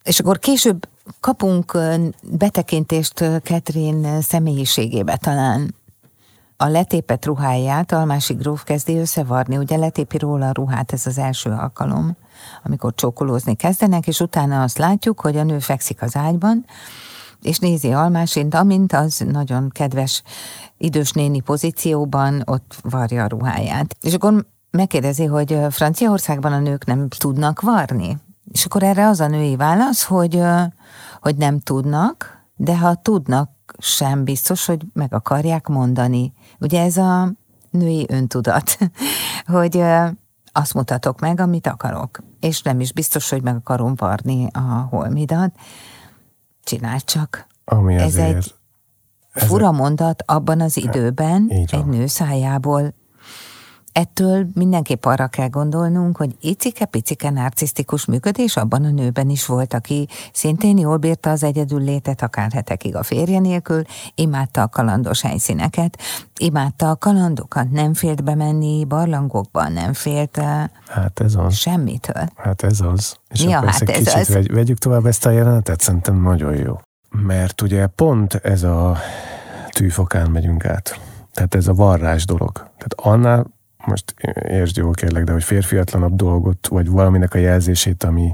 És 0.04 0.20
akkor 0.20 0.40
később 0.40 0.88
kapunk 1.20 1.78
betekintést 2.24 3.42
Ketrin 3.42 4.22
személyiségébe 4.22 5.18
talán. 5.18 5.76
A 6.58 6.68
letépet 6.68 7.26
ruháját 7.26 7.92
Almási 7.92 8.34
gróf 8.34 8.64
kezdi 8.64 8.98
összevarni, 8.98 9.58
ugye 9.58 9.78
letépi 9.78 10.18
róla 10.18 10.48
a 10.48 10.52
ruhát, 10.54 10.94
ez 10.94 11.06
az 11.06 11.18
első 11.18 11.50
alkalom, 11.50 12.18
amikor 12.64 12.94
csókolózni 12.96 13.56
kezdenek, 13.56 14.08
és 14.08 14.20
utána 14.20 14.62
azt 14.62 14.78
látjuk, 14.78 15.20
hogy 15.20 15.38
a 15.38 15.44
nő 15.44 15.60
fekszik 15.60 16.02
az 16.02 16.16
ágyban, 16.16 16.66
és 17.42 17.60
nézi 17.60 17.92
Almásint, 17.92 18.54
amint 18.54 18.94
az 18.94 19.24
nagyon 19.28 19.70
kedves 19.70 20.24
idős 20.78 21.12
néni 21.12 21.40
pozícióban 21.40 22.42
ott 22.46 22.76
varja 22.82 23.24
a 23.24 23.28
ruháját. 23.28 23.96
És 24.02 24.14
akkor 24.14 24.46
megkérdezi, 24.72 25.26
hogy 25.26 25.60
Franciaországban 25.70 26.54
a 26.54 26.60
nők 26.60 26.86
nem 26.86 27.08
tudnak 27.08 27.62
varni? 27.62 28.18
És 28.56 28.66
akkor 28.66 28.84
erre 28.84 29.08
az 29.08 29.20
a 29.20 29.28
női 29.28 29.56
válasz, 29.56 30.04
hogy, 30.04 30.42
hogy 31.22 31.36
nem 31.36 31.60
tudnak, 31.60 32.44
de 32.56 32.78
ha 32.78 32.96
tudnak, 32.96 33.50
sem 33.78 34.24
biztos, 34.24 34.66
hogy 34.66 34.86
meg 34.94 35.14
akarják 35.14 35.68
mondani. 35.68 36.34
Ugye 36.60 36.84
ez 36.84 36.98
a 36.98 37.32
női 37.70 38.06
öntudat, 38.10 38.78
hogy 39.58 39.84
azt 40.52 40.74
mutatok 40.74 41.20
meg, 41.20 41.40
amit 41.40 41.68
akarok. 41.68 42.24
És 42.40 42.62
nem 42.62 42.80
is 42.80 42.94
biztos, 42.94 43.30
hogy 43.30 43.42
meg 43.42 43.56
akarom 43.56 43.96
varni 43.96 44.48
a 44.52 44.88
holmidat. 44.90 45.56
Csinálj 46.64 47.00
csak. 47.00 47.48
Ami 47.66 47.96
ez 47.96 48.16
egy 48.16 48.56
fura 49.32 49.72
mondat 49.72 50.24
abban 50.26 50.62
az 50.62 50.78
időben 50.78 51.48
egy 51.50 51.86
nő 51.86 52.08
szájából. 52.08 52.94
Ettől 53.96 54.48
mindenképp 54.54 55.06
arra 55.06 55.28
kell 55.28 55.48
gondolnunk, 55.48 56.18
hogy 56.18 56.36
icike-picike 56.42 57.30
narcisztikus 57.30 58.06
működés 58.06 58.58
abban 58.58 58.84
a 58.84 58.90
nőben 58.90 59.30
is 59.30 59.46
volt, 59.46 59.74
aki 59.74 60.08
szintén 60.34 60.78
jól 60.78 60.98
bírta 60.98 61.30
az 61.30 61.44
egyedül 61.44 61.82
létet, 61.84 62.22
akár 62.22 62.52
hetekig 62.52 62.96
a 62.96 63.04
férje 63.04 63.40
nélkül, 63.40 63.82
imádta 64.16 64.62
a 64.62 64.68
kalandos 64.68 65.22
helyszíneket, 65.22 66.00
imádta 66.38 66.90
a 66.90 66.96
kalandokat, 66.96 67.72
nem 67.72 67.94
félt 67.94 68.24
bemenni 68.24 68.86
barlangokba, 68.86 69.70
nem 69.70 69.94
félt 69.94 70.42
hát 70.88 71.20
ez 71.20 71.36
az. 71.36 71.56
semmitől. 71.56 72.28
Hát 72.36 72.64
ez 72.64 72.82
az. 72.82 73.18
És 73.30 73.44
ja, 73.44 73.58
akkor 73.58 73.70
hát 73.70 73.82
ez 73.82 73.98
kicsit 73.98 74.14
az. 74.14 74.28
Vegy, 74.28 74.52
vegyük 74.52 74.78
tovább 74.78 75.06
ezt 75.06 75.26
a 75.26 75.30
jelenetet, 75.30 75.82
szerintem 75.82 76.22
nagyon 76.22 76.56
jó. 76.56 76.80
Mert 77.10 77.62
ugye 77.62 77.88
pont 77.88 78.34
ez 78.34 78.64
a 78.64 78.98
tűfokán 79.70 80.32
megyünk 80.32 80.66
át. 80.66 81.00
Tehát 81.34 81.56
ez 81.56 81.68
a 81.68 81.74
varrás 81.74 82.26
dolog. 82.26 82.52
Tehát 82.54 82.94
annál 82.96 83.54
most 83.86 84.14
értsd 84.48 84.78
jól 84.78 84.94
kérlek, 84.94 85.24
de 85.24 85.32
hogy 85.32 85.44
férfiatlanabb 85.44 86.16
dolgot, 86.16 86.68
vagy 86.68 86.90
valaminek 86.90 87.34
a 87.34 87.38
jelzését, 87.38 88.04
ami, 88.04 88.34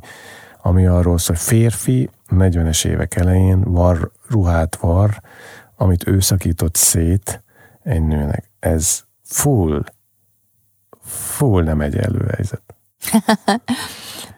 ami 0.62 0.86
arról 0.86 1.18
szól, 1.18 1.36
hogy 1.36 1.46
férfi 1.46 2.10
40-es 2.30 2.86
évek 2.86 3.16
elején 3.16 3.62
var, 3.62 4.12
ruhát 4.30 4.76
var, 4.76 5.22
amit 5.76 6.08
ő 6.08 6.20
szakított 6.20 6.76
szét 6.76 7.44
egy 7.84 8.04
nőnek. 8.04 8.52
Ez 8.60 9.04
full, 9.24 9.84
full 11.04 11.64
nem 11.64 11.82
egyenlő 11.82 12.30
helyzet. 12.36 12.64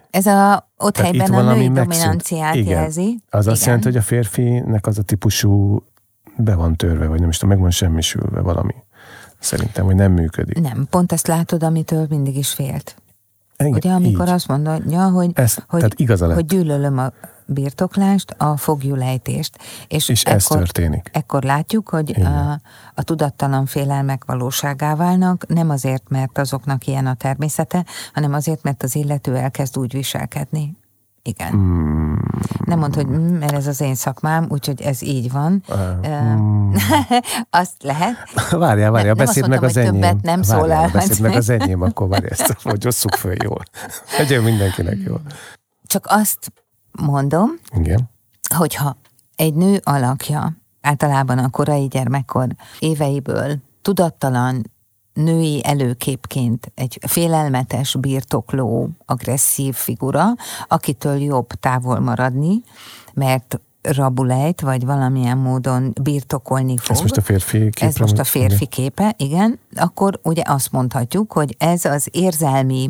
Ez 0.10 0.26
a 0.26 0.72
ott 0.78 0.94
Tehát 0.94 1.16
helyben 1.16 1.48
a 1.48 1.54
női 1.54 1.70
dominanciát 1.70 2.56
Igen. 2.56 2.80
jelzi. 2.80 3.18
Az 3.30 3.42
Igen. 3.42 3.54
azt 3.54 3.66
jelenti, 3.66 3.86
hogy 3.88 3.98
a 3.98 4.02
férfinek 4.02 4.88
az 4.88 4.98
a 4.98 5.02
típusú 5.02 5.84
be 6.38 6.56
van 6.56 6.76
törve, 6.76 7.08
vagy 7.08 7.20
nem 7.20 7.30
is 7.30 7.38
tudom, 7.38 7.54
meg 7.54 7.62
van 7.62 7.72
semmisülve 7.72 8.42
valami. 8.42 8.74
Szerintem, 9.44 9.86
hogy 9.86 9.96
nem 9.96 10.12
működik. 10.12 10.62
Nem, 10.62 10.88
pont 10.90 11.12
ezt 11.12 11.28
látod, 11.28 11.64
amitől 11.64 12.06
mindig 12.10 12.38
is 12.38 12.50
félt. 12.50 12.96
Igen, 13.58 13.74
Ugye, 13.74 13.92
amikor 13.92 14.28
így. 14.28 14.34
azt 14.34 14.48
mondja, 14.48 15.10
hogy, 15.10 15.32
ezt, 15.34 15.64
hogy, 15.68 16.08
hogy 16.18 16.46
gyűlölöm 16.46 16.98
a 16.98 17.12
birtoklást, 17.46 18.36
a 18.38 18.58
fogjulejtést. 18.58 19.58
És, 19.88 20.10
és 20.10 20.24
ekkor, 20.24 20.36
ez 20.36 20.46
történik. 20.46 21.10
Ekkor 21.14 21.44
látjuk, 21.44 21.90
hogy 21.90 22.22
a, 22.22 22.62
a 22.96 23.04
tudattalan 23.04 23.66
félelmek 23.66 24.26
valóságá 24.26 24.96
válnak, 24.96 25.48
nem 25.48 25.70
azért, 25.70 26.10
mert 26.10 26.38
azoknak 26.38 26.88
ilyen 26.88 27.06
a 27.06 27.14
természete, 27.14 27.86
hanem 28.14 28.34
azért, 28.34 28.64
mert 28.64 28.84
az 28.84 28.96
illető 28.96 29.36
elkezd 29.36 29.78
úgy 29.78 29.94
viselkedni, 29.94 30.78
igen. 31.24 31.56
Mm. 31.56 32.14
Nem 32.66 32.80
mondd, 32.80 32.96
hogy 32.96 33.08
mert 33.40 33.52
ez 33.54 33.68
az 33.68 33.82
én 33.82 33.96
szakmám, 33.96 34.46
úgyhogy 34.50 34.82
ez 34.82 35.02
így 35.02 35.32
van. 35.32 35.64
Mm. 36.08 36.74
Azt 37.50 37.84
lehet. 37.84 38.16
Várjál, 38.52 38.92
várjál, 38.92 39.14
beszéld 39.14 39.50
meg 39.50 39.64
az 39.64 39.78
enyém. 39.78 40.02
Többet 40.02 40.22
nem 40.22 40.42
szólál. 40.42 40.90
Beszéld 40.90 41.20
meg 41.20 41.36
az 41.36 41.50
enyém, 41.50 41.82
akkor 41.82 42.08
várj 42.08 42.26
ezt, 42.30 42.58
hogy 42.64 42.88
osszuk 42.88 43.16
föl 43.16 43.36
jól. 43.44 43.64
Legyen 44.18 44.44
mindenkinek 44.44 44.98
jól. 45.06 45.22
Csak 45.86 46.06
azt 46.10 46.54
mondom, 46.92 47.50
Igen. 47.76 48.10
hogyha 48.56 48.98
egy 49.36 49.54
nő 49.54 49.80
alakja 49.84 50.58
általában 50.82 51.38
a 51.38 51.50
korai 51.50 51.88
gyermekkor 51.88 52.48
éveiből 52.80 53.58
tudattalan 53.82 54.72
női 55.14 55.62
előképként 55.66 56.72
egy 56.76 57.00
félelmetes, 57.08 57.96
birtokló, 58.00 58.90
agresszív 59.06 59.76
figura, 59.76 60.26
akitől 60.68 61.18
jobb 61.22 61.48
távol 61.48 62.00
maradni, 62.00 62.62
mert 63.14 63.60
rabulejt, 63.84 64.62
vagy 64.62 64.86
valamilyen 64.86 65.38
módon 65.38 65.94
birtokolni 66.02 66.78
fog. 66.78 66.96
Ez 66.96 67.02
most 67.02 67.18
a 67.18 67.22
férfi 67.22 67.58
képe? 67.58 67.86
Ez 67.86 67.96
most 67.96 68.20
a 68.20 68.24
férfi 68.24 68.66
képe, 68.66 69.14
igen. 69.18 69.60
Akkor 69.76 70.20
ugye 70.24 70.42
azt 70.46 70.72
mondhatjuk, 70.72 71.34
hogy 71.34 71.56
ez 71.58 71.86
az 71.86 72.08
érzelmi 72.12 72.90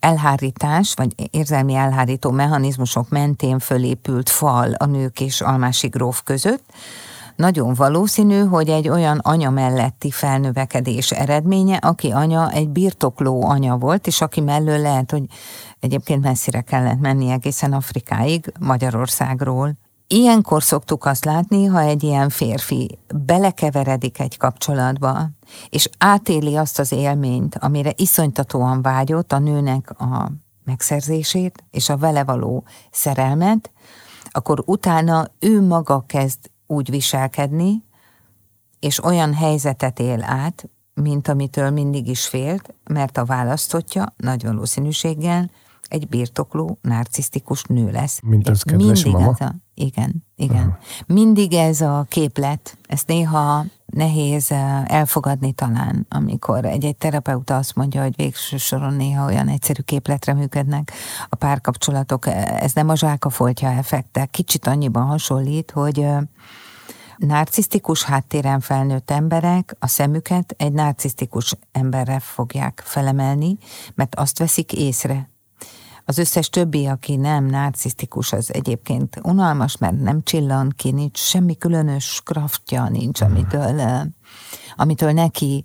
elhárítás, 0.00 0.94
vagy 0.94 1.14
érzelmi 1.30 1.74
elhárító 1.74 2.30
mechanizmusok 2.30 3.08
mentén 3.08 3.58
fölépült 3.58 4.28
fal 4.28 4.72
a 4.72 4.86
nők 4.86 5.20
és 5.20 5.40
almási 5.40 5.86
gróf 5.86 6.22
között, 6.22 6.64
nagyon 7.40 7.74
valószínű, 7.74 8.44
hogy 8.44 8.68
egy 8.68 8.88
olyan 8.88 9.18
anya 9.18 9.50
melletti 9.50 10.10
felnövekedés 10.10 11.10
eredménye, 11.10 11.76
aki 11.76 12.10
anya 12.10 12.50
egy 12.50 12.68
birtokló 12.68 13.44
anya 13.44 13.76
volt, 13.76 14.06
és 14.06 14.20
aki 14.20 14.40
mellől 14.40 14.78
lehet, 14.78 15.10
hogy 15.10 15.24
egyébként 15.80 16.22
messzire 16.22 16.60
kellett 16.60 17.00
menni 17.00 17.30
egészen 17.30 17.72
Afrikáig, 17.72 18.52
Magyarországról. 18.58 19.72
Ilyenkor 20.06 20.62
szoktuk 20.62 21.04
azt 21.04 21.24
látni, 21.24 21.64
ha 21.64 21.80
egy 21.80 22.02
ilyen 22.02 22.28
férfi 22.28 22.98
belekeveredik 23.14 24.20
egy 24.20 24.36
kapcsolatba, 24.36 25.30
és 25.68 25.88
átéli 25.98 26.56
azt 26.56 26.78
az 26.78 26.92
élményt, 26.92 27.56
amire 27.60 27.92
iszonytatóan 27.96 28.82
vágyott 28.82 29.32
a 29.32 29.38
nőnek 29.38 30.00
a 30.00 30.32
megszerzését, 30.64 31.64
és 31.70 31.88
a 31.88 31.96
vele 31.96 32.24
való 32.24 32.64
szerelmet, 32.90 33.70
akkor 34.30 34.62
utána 34.66 35.26
ő 35.38 35.66
maga 35.66 36.04
kezd 36.06 36.49
úgy 36.70 36.90
viselkedni, 36.90 37.84
és 38.80 39.04
olyan 39.04 39.34
helyzetet 39.34 39.98
él 39.98 40.22
át, 40.22 40.68
mint 40.94 41.28
amitől 41.28 41.70
mindig 41.70 42.08
is 42.08 42.26
félt, 42.26 42.74
mert 42.84 43.16
a 43.16 43.24
választotja 43.24 44.14
nagy 44.16 44.44
valószínűséggel 44.44 45.50
egy 45.88 46.08
birtokló, 46.08 46.78
narcisztikus 46.82 47.62
nő 47.62 47.90
lesz. 47.90 48.20
Mint 48.22 48.48
az 48.48 48.62
kedves 48.62 49.02
Mindig 49.04 49.22
mama? 49.22 49.36
Ez 49.38 49.46
a, 49.46 49.54
igen, 49.80 50.24
igen. 50.36 50.66
Uh-huh. 50.66 50.74
Mindig 51.06 51.52
ez 51.52 51.80
a 51.80 52.06
képlet, 52.08 52.78
ezt 52.86 53.06
néha 53.06 53.64
nehéz 53.86 54.50
eh, 54.50 54.84
elfogadni 54.84 55.52
talán, 55.52 56.06
amikor 56.08 56.64
egy-egy 56.64 56.96
terapeuta 56.96 57.56
azt 57.56 57.74
mondja, 57.74 58.02
hogy 58.02 58.16
végső 58.16 58.56
soron 58.56 58.94
néha 58.94 59.24
olyan 59.24 59.48
egyszerű 59.48 59.80
képletre 59.82 60.34
működnek 60.34 60.92
a 61.28 61.36
párkapcsolatok. 61.36 62.26
Ez 62.60 62.72
nem 62.72 62.88
a 62.88 62.96
zsákafoltja 62.96 63.68
effekte, 63.70 64.26
kicsit 64.26 64.66
annyiban 64.66 65.06
hasonlít, 65.06 65.70
hogy 65.70 65.98
eh, 65.98 66.20
narcisztikus 67.16 68.02
háttéren 68.02 68.60
felnőtt 68.60 69.10
emberek 69.10 69.76
a 69.78 69.86
szemüket 69.86 70.54
egy 70.58 70.72
narcisztikus 70.72 71.54
emberre 71.72 72.20
fogják 72.20 72.82
felemelni, 72.84 73.58
mert 73.94 74.14
azt 74.14 74.38
veszik 74.38 74.72
észre. 74.72 75.30
Az 76.10 76.18
összes 76.18 76.48
többi, 76.48 76.86
aki 76.86 77.16
nem 77.16 77.44
narcisztikus, 77.44 78.32
az 78.32 78.54
egyébként 78.54 79.20
unalmas, 79.22 79.76
mert 79.76 80.00
nem 80.00 80.22
csillan 80.22 80.72
ki, 80.76 80.90
nincs 80.90 81.18
semmi 81.18 81.56
különös 81.56 82.20
kraftja, 82.24 82.88
nincs, 82.88 83.20
amitől, 83.20 83.80
eh, 83.80 84.02
amitől 84.76 85.12
neki 85.12 85.64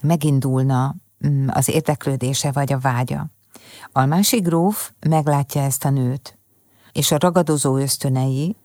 megindulna 0.00 0.94
mm, 1.26 1.48
az 1.48 1.68
érdeklődése 1.68 2.52
vagy 2.52 2.72
a 2.72 2.78
vágya. 2.78 3.30
A 3.92 4.04
másik 4.04 4.42
gróf 4.42 4.90
meglátja 5.08 5.62
ezt 5.62 5.84
a 5.84 5.90
nőt, 5.90 6.38
és 6.92 7.10
a 7.10 7.18
ragadozó 7.18 7.76
ösztönei, 7.76 8.56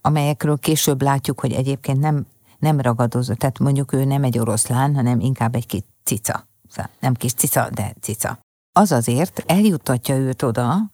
amelyekről 0.00 0.58
később 0.58 1.02
látjuk, 1.02 1.40
hogy 1.40 1.52
egyébként 1.52 1.98
nem, 1.98 2.26
nem 2.58 2.80
ragadozó, 2.80 3.34
tehát 3.34 3.58
mondjuk 3.58 3.92
ő 3.92 4.04
nem 4.04 4.24
egy 4.24 4.38
oroszlán, 4.38 4.94
hanem 4.94 5.20
inkább 5.20 5.54
egy 5.54 5.66
kis 5.66 5.82
cica. 6.04 6.48
Szóval 6.68 6.90
nem 7.00 7.14
kis 7.14 7.32
cica, 7.32 7.70
de 7.70 7.94
cica. 8.00 8.38
Az 8.72 8.92
azért 8.92 9.42
eljuttatja 9.46 10.16
őt 10.16 10.42
oda, 10.42 10.90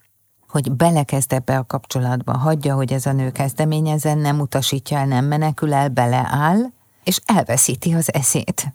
hogy 0.49 0.73
belekezd 0.73 1.33
ebbe 1.33 1.59
a 1.59 1.67
kapcsolatba, 1.67 2.37
hagyja, 2.37 2.75
hogy 2.75 2.93
ez 2.93 3.07
a 3.07 3.13
nő 3.13 3.31
kezdeményezen, 3.31 4.19
nem 4.19 4.41
utasítja 4.41 4.99
el, 4.99 5.07
nem 5.07 5.25
menekül 5.25 5.75
el, 5.75 5.89
beleáll, 5.89 6.59
és 7.05 7.21
elveszíti 7.25 7.95
az 7.95 8.15
eszét. 8.15 8.75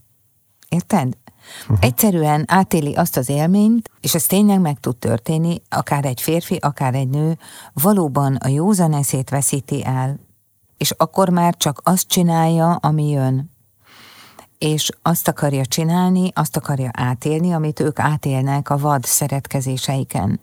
Érted? 0.70 1.18
Uh-huh. 1.62 1.78
Egyszerűen 1.82 2.44
átéli 2.48 2.96
azt 2.96 3.18
az 3.18 3.30
élményt, 3.30 3.90
és 4.02 4.16
ez 4.16 4.26
tényleg 4.26 4.60
meg 4.60 4.80
tud 4.80 4.98
történni, 4.98 5.62
akár 5.70 6.06
egy 6.06 6.22
férfi, 6.22 6.56
akár 6.56 6.96
egy 6.96 7.10
nő, 7.10 7.38
valóban 7.74 8.36
a 8.36 8.48
józan 8.48 8.94
eszét 8.94 9.30
veszíti 9.30 9.86
el, 9.86 10.20
és 10.78 10.92
akkor 10.92 11.30
már 11.30 11.58
csak 11.58 11.82
azt 11.84 12.08
csinálja, 12.08 12.76
ami 12.76 13.10
jön. 13.10 13.51
És 14.62 14.90
azt 15.02 15.28
akarja 15.28 15.66
csinálni, 15.66 16.32
azt 16.34 16.58
akarja 16.58 16.90
átélni, 16.94 17.52
amit 17.54 17.80
ők 17.80 18.00
átélnek 18.00 18.70
a 18.70 18.78
vad 18.78 19.06
szeretkezéseiken. 19.06 20.40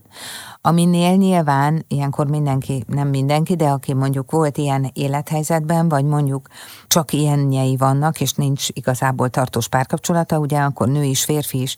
Aminél 0.60 1.16
nyilván 1.16 1.84
ilyenkor 1.88 2.26
mindenki, 2.26 2.84
nem 2.86 3.08
mindenki, 3.08 3.56
de 3.56 3.68
aki 3.68 3.94
mondjuk 3.94 4.30
volt 4.30 4.56
ilyen 4.56 4.90
élethelyzetben, 4.92 5.88
vagy 5.88 6.04
mondjuk 6.04 6.48
csak 6.86 7.12
ilyenjei 7.12 7.76
vannak, 7.76 8.20
és 8.20 8.32
nincs 8.32 8.68
igazából 8.72 9.28
tartós 9.28 9.68
párkapcsolata, 9.68 10.38
ugye 10.38 10.58
akkor 10.58 10.88
nő 10.88 11.04
is, 11.04 11.24
férfi 11.24 11.60
is 11.60 11.76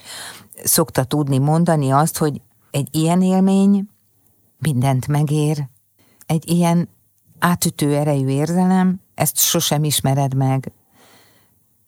szokta 0.64 1.04
tudni 1.04 1.38
mondani 1.38 1.90
azt, 1.90 2.18
hogy 2.18 2.40
egy 2.70 2.88
ilyen 2.90 3.22
élmény 3.22 3.88
mindent 4.58 5.06
megér, 5.06 5.68
egy 6.26 6.50
ilyen 6.50 6.88
átütő 7.38 7.96
erejű 7.96 8.28
érzelem, 8.28 9.00
ezt 9.14 9.38
sosem 9.38 9.84
ismered 9.84 10.34
meg, 10.34 10.72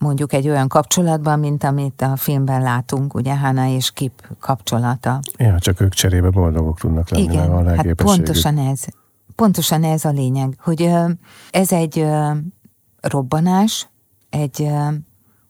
mondjuk 0.03 0.33
egy 0.33 0.49
olyan 0.49 0.69
kapcsolatban, 0.69 1.39
mint 1.39 1.65
amit 1.65 2.03
a 2.03 2.17
filmben 2.17 2.63
látunk, 2.63 3.15
ugye 3.15 3.39
Hana 3.39 3.67
és 3.67 3.91
Kip 3.91 4.29
kapcsolata. 4.41 5.21
Ja, 5.37 5.59
csak 5.59 5.81
ők 5.81 5.95
cserébe 5.95 6.31
boldogok 6.31 6.79
tudnak 6.79 7.09
lenni. 7.09 7.23
Igen, 7.23 7.51
a 7.51 7.75
hát 7.75 7.93
pontosan 7.93 8.59
ez. 8.59 8.85
Pontosan 9.37 9.85
ez 9.85 10.05
a 10.05 10.11
lényeg, 10.11 10.55
hogy 10.59 10.91
ez 11.51 11.73
egy 11.73 12.07
robbanás, 13.01 13.89
egy 14.31 14.69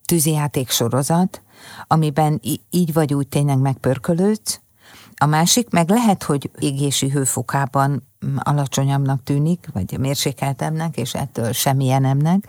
tűzijáték 0.05 0.71
sorozat, 0.71 1.43
amiben 1.87 2.41
így 2.71 2.93
vagy 2.93 3.15
úgy 3.15 3.29
tényleg 3.29 3.59
megpörkölődsz, 3.59 4.61
a 5.17 5.27
másik 5.27 5.71
meg 5.71 5.89
lehet, 5.89 6.23
hogy 6.23 6.51
égési 6.59 7.11
hőfokában 7.11 8.09
alacsonyabbnak 8.37 9.23
tűnik, 9.23 9.69
vagy 9.73 9.99
mérsékeltebbnek, 9.99 10.97
és 10.97 11.15
ettől 11.15 11.53
semmilyenemnek, 11.53 12.47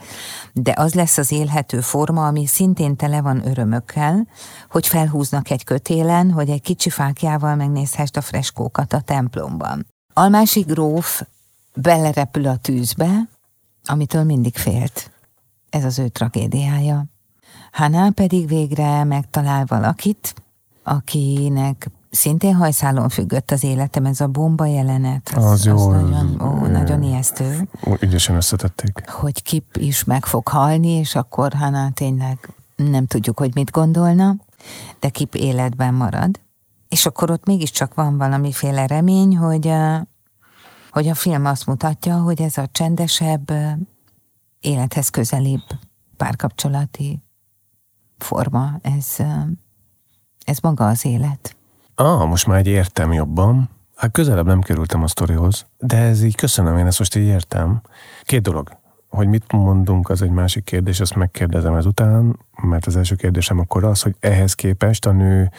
de 0.54 0.73
az 0.78 0.93
lesz 0.93 1.17
az 1.17 1.32
élhető 1.32 1.82
forma, 1.82 2.28
ami 2.28 2.45
szintén 2.45 2.95
tele 2.95 3.21
van 3.21 3.47
örömökkel, 3.47 4.28
hogy 4.69 4.88
felhúznak 4.88 5.49
egy 5.49 5.63
kötélen, 5.63 6.32
hogy 6.32 6.49
egy 6.49 6.62
kicsi 6.62 6.89
fákjával 6.89 7.56
megnézhessd 7.56 8.17
a 8.17 8.21
freskókat 8.21 8.93
a 8.93 9.02
templomban. 9.02 9.86
Almási 10.13 10.62
gróf 10.62 11.21
belerepül 11.76 12.47
a 12.47 12.56
tűzbe, 12.56 13.30
amitől 13.86 14.23
mindig 14.23 14.56
félt. 14.56 15.12
Ez 15.69 15.84
az 15.84 15.99
ő 15.99 16.08
tragédiája. 16.08 17.06
Haná 17.71 18.10
pedig 18.10 18.47
végre 18.47 19.04
megtalál 19.04 19.65
valakit, 19.67 20.34
akinek 20.84 21.89
szintén 22.13 22.56
hajszálon 22.56 23.10
függött 23.10 23.52
az 23.52 23.63
életem, 23.63 24.06
ez 24.06 24.21
a 24.21 24.28
bomba 24.28 24.65
jelenet. 24.65 25.32
Az, 25.36 25.43
az 25.43 25.65
jó. 25.65 25.89
Az 25.89 26.02
nagyon, 26.02 26.41
ó, 26.41 26.65
nagyon 26.65 27.04
ijesztő. 27.04 27.67
Ügyesen 27.99 28.36
összetették. 28.36 29.10
Hogy 29.10 29.43
Kip 29.43 29.78
is 29.78 30.04
meg 30.04 30.26
fog 30.26 30.47
halni, 30.47 30.89
és 30.89 31.15
akkor 31.15 31.54
Hana 31.54 31.91
tényleg 31.93 32.49
nem 32.76 33.06
tudjuk, 33.06 33.39
hogy 33.39 33.52
mit 33.54 33.71
gondolna, 33.71 34.36
de 34.99 35.10
Kip 35.10 35.36
életben 35.36 35.93
marad. 35.93 36.39
És 36.89 37.06
akkor 37.06 37.32
ott 37.32 37.45
mégiscsak 37.45 37.93
van 37.93 38.17
valamiféle 38.17 38.88
remény, 38.88 39.38
hogy, 39.38 39.73
hogy 40.91 41.08
a 41.08 41.15
film 41.15 41.45
azt 41.45 41.65
mutatja, 41.65 42.17
hogy 42.17 42.41
ez 42.41 42.58
a 42.58 42.67
csendesebb, 42.71 43.52
élethez 44.60 45.10
közelibb 45.10 45.63
párkapcsolati 46.17 47.21
forma, 48.17 48.80
ez, 48.82 49.15
ez 50.45 50.60
maga 50.60 50.88
az 50.88 51.06
élet. 51.06 51.56
Ah, 51.95 52.27
most 52.27 52.47
már 52.47 52.58
egy 52.58 52.67
értem 52.67 53.13
jobban. 53.13 53.69
Hát 53.95 54.12
közelebb 54.12 54.45
nem 54.45 54.62
kerültem 54.62 55.03
a 55.03 55.08
sztorihoz, 55.08 55.65
de 55.77 55.97
ez 55.97 56.23
így 56.23 56.36
köszönöm, 56.36 56.77
én 56.77 56.86
ezt 56.86 56.99
most 56.99 57.15
így 57.15 57.25
értem. 57.25 57.82
Két 58.23 58.41
dolog. 58.41 58.77
Hogy 59.10 59.27
mit 59.27 59.51
mondunk, 59.51 60.10
az 60.10 60.21
egy 60.21 60.29
másik 60.29 60.63
kérdés, 60.63 60.99
azt 60.99 61.15
megkérdezem 61.15 61.75
ezután, 61.75 62.39
mert 62.62 62.86
az 62.86 62.95
első 62.95 63.15
kérdésem 63.15 63.60
akkor 63.60 63.84
az, 63.84 64.01
hogy 64.01 64.15
ehhez 64.19 64.53
képest 64.53 65.06
a 65.06 65.12
nő 65.12 65.51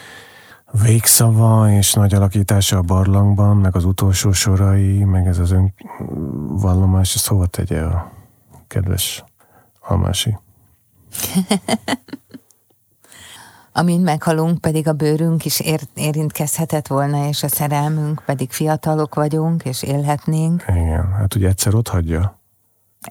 végszava 0.83 1.71
és 1.71 1.93
nagy 1.93 2.15
alakítása 2.15 2.77
a 2.77 2.83
barlangban, 2.83 3.57
meg 3.57 3.77
az 3.77 3.85
utolsó 3.85 4.33
sorai, 4.33 5.05
meg 5.05 5.27
ez 5.27 5.39
az 5.39 5.51
önvallomás, 5.51 7.15
ezt 7.15 7.27
hova 7.27 7.47
tegye 7.47 7.81
a 7.81 8.13
kedves 8.67 9.25
Almási? 9.81 10.39
Amin 13.77 14.01
meghalunk, 14.01 14.61
pedig 14.61 14.89
a 14.89 14.93
bőrünk 14.93 15.45
is 15.45 15.61
ér, 15.61 15.81
érintkezhetett 15.95 16.87
volna, 16.87 17.29
és 17.29 17.43
a 17.43 17.49
szerelmünk, 17.49 18.23
pedig 18.27 18.53
fiatalok 18.53 19.15
vagyunk, 19.15 19.65
és 19.65 19.83
élhetnénk. 19.83 20.65
Igen, 20.69 21.13
hát 21.13 21.35
ugye 21.35 21.49
egyszer 21.49 21.75
ott 21.75 21.89
hagyja, 21.89 22.41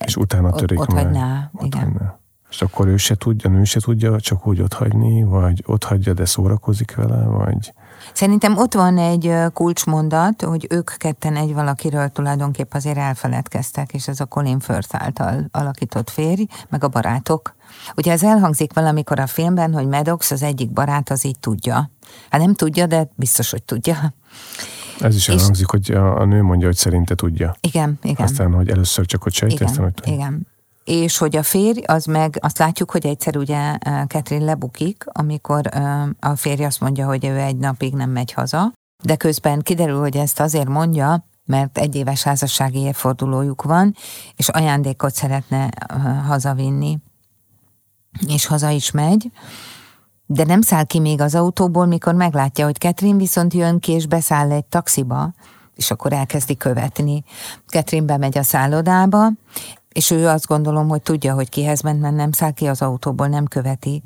és 0.06 0.16
utána 0.16 0.52
törik 0.52 0.80
ott, 0.80 0.88
ott 0.88 0.94
meg. 0.94 1.04
Hagyná, 1.04 1.52
ott 1.54 1.66
igen. 1.66 1.82
Hagyná. 1.82 2.18
És 2.50 2.62
akkor 2.62 2.88
ő 2.88 2.98
se 2.98 3.16
tudja, 3.16 3.50
nő 3.50 3.64
se 3.64 3.80
tudja 3.80 4.20
csak 4.20 4.48
úgy 4.48 4.62
ott 4.62 4.74
hagyni, 4.74 5.24
vagy 5.24 5.64
ott 5.66 5.84
hagyja, 5.84 6.14
de 6.14 6.26
szórakozik 6.26 6.96
vele, 6.96 7.26
vagy... 7.26 7.74
Szerintem 8.14 8.58
ott 8.58 8.74
van 8.74 8.98
egy 8.98 9.34
kulcsmondat, 9.54 10.42
hogy 10.42 10.68
ők 10.70 10.92
ketten 10.98 11.36
egy 11.36 11.54
valakiről 11.54 12.10
tulajdonképp 12.10 12.74
azért 12.74 12.98
elfeledkeztek, 12.98 13.94
és 13.94 14.08
ez 14.08 14.20
a 14.20 14.26
Colin 14.26 14.60
Firth 14.60 15.04
által 15.04 15.48
alakított 15.52 16.10
férj, 16.10 16.46
meg 16.70 16.84
a 16.84 16.88
barátok. 16.88 17.56
Ugye 17.96 18.12
ez 18.12 18.24
elhangzik 18.24 18.74
valamikor 18.74 19.20
a 19.20 19.28
filmben, 19.28 19.74
hogy 19.74 19.88
Maddox 19.88 20.32
az 20.32 20.44
egyik 20.44 20.72
barát 20.72 21.10
az 21.10 21.26
így 21.26 21.40
tudja. 21.40 21.92
Hát 22.30 22.42
nem 22.42 22.54
tudja, 22.54 22.86
de 22.86 23.10
biztos, 23.16 23.52
hogy 23.52 23.64
tudja. 23.64 24.14
Ez 25.00 25.16
is 25.16 25.30
elhangzik, 25.30 25.66
és... 25.66 25.88
hogy 25.88 25.96
a, 25.96 26.20
a 26.20 26.26
nő 26.26 26.42
mondja, 26.42 26.68
hogy 26.68 26.76
szerinte 26.76 27.16
tudja. 27.16 27.56
Igen, 27.60 28.00
igen. 28.04 28.26
Aztán, 28.26 28.54
hogy 28.54 28.70
először 28.70 29.06
csak 29.06 29.24
hogy 29.24 29.34
sejti, 29.34 29.64
aztán, 29.64 29.84
hogy 29.84 29.94
tudja. 29.94 30.14
Igen, 30.14 30.48
és 30.84 31.18
hogy 31.18 31.36
a 31.36 31.44
férj, 31.44 31.82
az 31.86 32.06
meg 32.06 32.38
azt 32.42 32.58
látjuk, 32.58 32.92
hogy 32.92 33.06
egyszer 33.06 33.38
ugye 33.38 33.78
Catherine 34.08 34.46
lebukik, 34.46 35.04
amikor 35.08 35.62
a 36.20 36.36
férj 36.36 36.64
azt 36.64 36.80
mondja, 36.80 37.06
hogy 37.06 37.26
ő 37.26 37.38
egy 37.38 37.58
napig 37.58 37.94
nem 37.94 38.10
megy 38.10 38.34
haza, 38.34 38.74
de 39.04 39.16
közben 39.16 39.62
kiderül, 39.62 40.00
hogy 40.00 40.18
ezt 40.18 40.40
azért 40.40 40.68
mondja, 40.68 41.28
mert 41.46 41.78
egy 41.78 41.96
éves 41.96 42.24
házassági 42.24 42.80
évfordulójuk 42.80 43.62
van, 43.62 43.96
és 44.36 44.50
ajándékot 44.50 45.14
szeretne 45.14 45.70
hazavinni. 46.28 46.98
És 48.28 48.46
haza 48.46 48.70
is 48.70 48.92
megy, 48.92 49.32
de 50.26 50.44
nem 50.44 50.62
száll 50.62 50.84
ki 50.84 51.00
még 51.00 51.22
az 51.22 51.36
autóból, 51.36 51.86
mikor 51.86 52.14
meglátja, 52.14 52.66
hogy 52.66 52.76
Catherine 52.76 53.18
viszont 53.18 53.54
jön 53.54 53.80
ki, 53.80 53.92
és 53.92 54.08
beszáll 54.08 54.52
egy 54.52 54.66
taxiba, 54.66 55.34
és 55.76 55.92
akkor 55.92 56.14
elkezdi 56.14 56.58
követni. 56.58 57.24
Catherine 57.68 58.06
bemegy 58.06 58.38
a 58.38 58.44
szállodába, 58.44 59.32
és 59.90 60.12
ő 60.12 60.28
azt 60.28 60.48
gondolom, 60.48 60.88
hogy 60.88 61.02
tudja, 61.02 61.34
hogy 61.34 61.50
kihez 61.50 61.82
ment, 61.82 62.02
mert 62.02 62.16
nem 62.16 62.32
száll 62.32 62.52
ki 62.52 62.68
az 62.68 62.82
autóból, 62.82 63.28
nem 63.28 63.46
követi. 63.46 64.04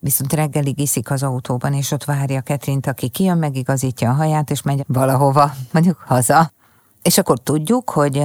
viszont 0.00 0.32
reggelig 0.32 0.80
iszik 0.80 1.10
az 1.10 1.22
autóban, 1.22 1.72
és 1.72 1.90
ott 1.90 2.04
várja 2.04 2.40
Ketrint, 2.40 2.86
aki 2.86 3.08
kijön, 3.08 3.38
megigazítja 3.38 4.10
a 4.10 4.14
haját, 4.14 4.50
és 4.50 4.62
megy 4.62 4.84
valahova, 4.86 5.52
mondjuk 5.72 6.02
haza. 6.06 6.52
És 7.02 7.18
akkor 7.18 7.38
tudjuk, 7.38 7.90
hogy, 7.90 8.22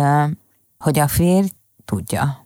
hogy 0.77 0.99
a 0.99 1.07
férj 1.07 1.47
tudja. 1.85 2.42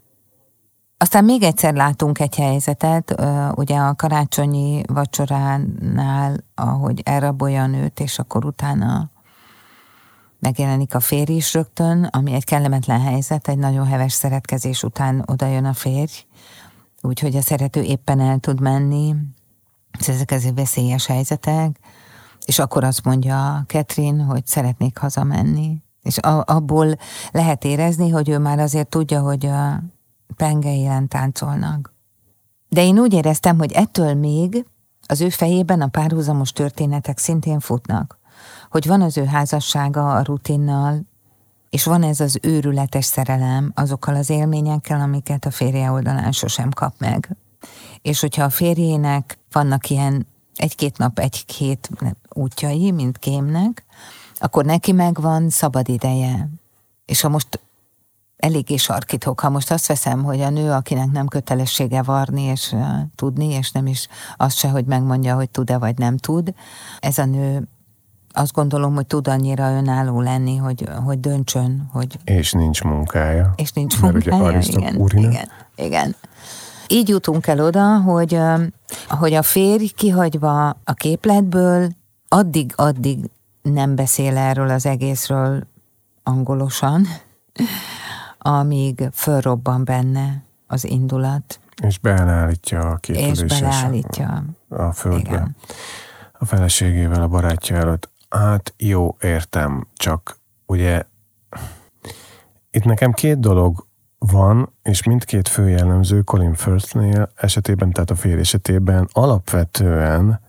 Aztán 1.00 1.24
még 1.26 1.44
egyszer 1.44 1.74
látunk 1.74 2.20
egy 2.20 2.36
helyzetet, 2.36 3.22
ugye 3.56 3.78
a 3.78 3.96
karácsonyi 3.96 4.84
vacsoránál, 4.88 6.44
ahogy 6.56 7.02
elrabolja 7.04 7.62
a 7.62 7.68
nőt, 7.68 8.00
és 8.00 8.20
akkor 8.20 8.46
utána 8.46 9.10
megjelenik 10.40 10.96
a 10.96 11.00
férj 11.00 11.34
is 11.34 11.54
rögtön, 11.54 12.04
ami 12.04 12.34
egy 12.34 12.44
kellemetlen 12.44 13.02
helyzet, 13.02 13.48
egy 13.48 13.58
nagyon 13.58 13.86
heves 13.86 14.14
szeretkezés 14.14 14.84
után 14.84 15.24
oda 15.26 15.48
jön 15.48 15.66
a 15.66 15.74
férj, 15.74 16.26
úgyhogy 17.02 17.36
a 17.36 17.42
szerető 17.42 17.82
éppen 17.82 18.20
el 18.20 18.38
tud 18.38 18.60
menni, 18.60 19.16
ezek 20.08 20.32
ezért 20.32 20.56
veszélyes 20.56 21.06
helyzetek, 21.06 21.80
és 22.46 22.60
akkor 22.60 22.84
azt 22.84 23.04
mondja 23.04 23.64
Ketrin, 23.68 24.22
hogy 24.22 24.46
szeretnék 24.46 24.98
hazamenni. 24.98 25.82
És 26.02 26.18
abból 26.44 26.96
lehet 27.32 27.64
érezni, 27.64 28.10
hogy 28.10 28.30
ő 28.30 28.38
már 28.38 28.60
azért 28.60 28.90
tudja, 28.90 29.22
hogy 29.22 29.46
a 29.46 29.84
pengeilen 30.36 31.08
táncolnak. 31.08 31.94
De 32.70 32.84
én 32.84 33.00
úgy 33.00 33.14
éreztem, 33.14 33.58
hogy 33.58 33.72
ettől 33.72 34.14
még 34.14 34.66
az 35.08 35.22
ő 35.22 35.30
fejében 35.30 35.82
a 35.82 35.88
párhuzamos 35.88 36.52
történetek 36.52 37.18
szintén 37.18 37.60
futnak. 37.60 38.20
Hogy 38.70 38.88
van 38.88 39.02
az 39.02 39.18
ő 39.18 39.26
házassága 39.26 40.16
a 40.16 40.24
rutinnal, 40.24 41.06
és 41.70 41.84
van 41.84 42.04
ez 42.04 42.20
az 42.20 42.40
őrületes 42.42 43.06
szerelem 43.06 43.72
azokkal 43.76 44.16
az 44.16 44.30
élményekkel, 44.30 45.02
amiket 45.02 45.46
a 45.46 45.52
férje 45.52 45.92
oldalán 45.92 46.32
sosem 46.32 46.70
kap 46.72 46.94
meg. 46.98 47.36
És 48.02 48.20
hogyha 48.20 48.44
a 48.44 48.50
férjének 48.50 49.40
vannak 49.52 49.90
ilyen 49.90 50.28
egy-két 50.56 50.98
nap, 50.98 51.20
egy-két 51.20 51.90
útjai, 52.34 52.92
mint 52.92 53.18
kémnek, 53.18 53.86
akkor 54.40 54.66
neki 54.66 54.92
megvan 54.92 55.50
szabad 55.50 55.90
ideje. 55.90 56.50
És 57.06 57.22
ha 57.22 57.30
most 57.30 57.60
eléggé 58.38 58.76
sarkítok, 58.76 59.40
ha 59.40 59.50
most 59.50 59.72
azt 59.72 59.88
veszem, 59.88 60.24
hogy 60.24 60.42
a 60.42 60.50
nő, 60.50 60.72
akinek 60.72 61.12
nem 61.12 61.28
kötelessége 61.28 62.02
varni 62.02 62.42
és 62.42 62.72
uh, 62.72 62.82
tudni, 63.16 63.54
és 63.54 63.72
nem 63.72 63.88
is 63.88 64.08
azt 64.38 64.58
se, 64.58 64.70
hogy 64.70 64.86
megmondja, 64.86 65.36
hogy 65.36 65.50
tud-e 65.50 65.78
vagy 65.78 65.98
nem 65.98 66.18
tud, 66.18 66.54
ez 67.00 67.18
a 67.18 67.26
nő 67.26 67.68
azt 68.38 68.54
gondolom, 68.54 68.96
hogy 68.96 69.06
tud 69.06 69.28
annyira 69.28 69.72
önálló 69.72 70.22
lenni, 70.22 70.56
hogy, 70.56 70.90
hogy 71.06 71.20
döntsön, 71.20 71.90
hogy... 71.92 72.20
És 72.24 72.52
nincs 72.52 72.84
munkája. 72.84 73.54
És 73.56 73.72
nincs 73.72 74.02
Mert 74.02 74.14
munkája, 74.14 74.58
ugye 74.58 74.78
igen, 74.78 75.08
igen, 75.18 75.50
igen. 75.76 76.16
Így 76.88 77.10
jutunk 77.10 77.48
el 77.48 77.60
oda, 77.60 78.00
hogy, 78.00 78.40
hogy 79.08 79.34
a 79.34 79.42
férj 79.42 79.86
kihagyva 79.86 80.70
a 80.70 80.94
képletből 80.94 81.90
addig-addig 82.28 83.30
nem 83.62 83.96
beszél 83.96 84.38
erről 84.38 84.70
az 84.70 84.86
egészről 84.86 85.68
angolosan, 86.24 87.08
amíg 88.38 89.10
fölrobban 89.14 89.84
benne 89.84 90.44
az 90.68 90.86
indulat. 90.86 91.60
És 91.82 92.00
beállítja 92.00 92.80
a 92.80 93.00
És 93.08 93.44
beleállítja. 93.44 94.44
A, 94.70 94.82
a 94.82 94.92
földbe. 94.92 95.30
Igen. 95.30 95.56
A 96.32 96.46
feleségével, 96.46 97.22
a 97.22 97.28
barátja 97.28 97.76
előtt. 97.76 98.10
Hát 98.30 98.74
jó, 98.78 99.16
értem, 99.22 99.88
csak 99.96 100.40
ugye 100.66 101.04
itt 102.72 102.84
nekem 102.84 103.12
két 103.12 103.40
dolog 103.40 103.88
van, 104.18 104.74
és 104.84 105.04
mindkét 105.04 105.48
fő 105.48 105.70
jellemző 105.70 106.22
Colin 106.22 106.54
Firthnél 106.54 107.32
esetében, 107.36 107.92
tehát 107.92 108.10
a 108.10 108.16
férj 108.16 108.40
esetében 108.40 109.08
alapvetően 109.12 110.40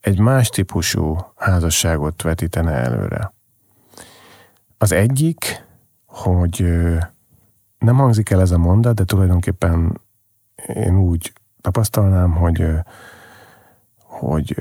egy 0.00 0.18
más 0.18 0.48
típusú 0.48 1.18
házasságot 1.36 2.22
vetítene 2.22 2.72
előre. 2.72 3.34
Az 4.78 4.92
egyik, 4.92 5.65
hogy 6.16 6.64
nem 7.78 7.96
hangzik 7.96 8.30
el 8.30 8.40
ez 8.40 8.50
a 8.50 8.58
mondat, 8.58 8.94
de 8.94 9.04
tulajdonképpen 9.04 10.00
én 10.66 10.98
úgy 10.98 11.32
tapasztalnám, 11.60 12.32
hogy, 12.32 12.66
hogy 13.96 14.56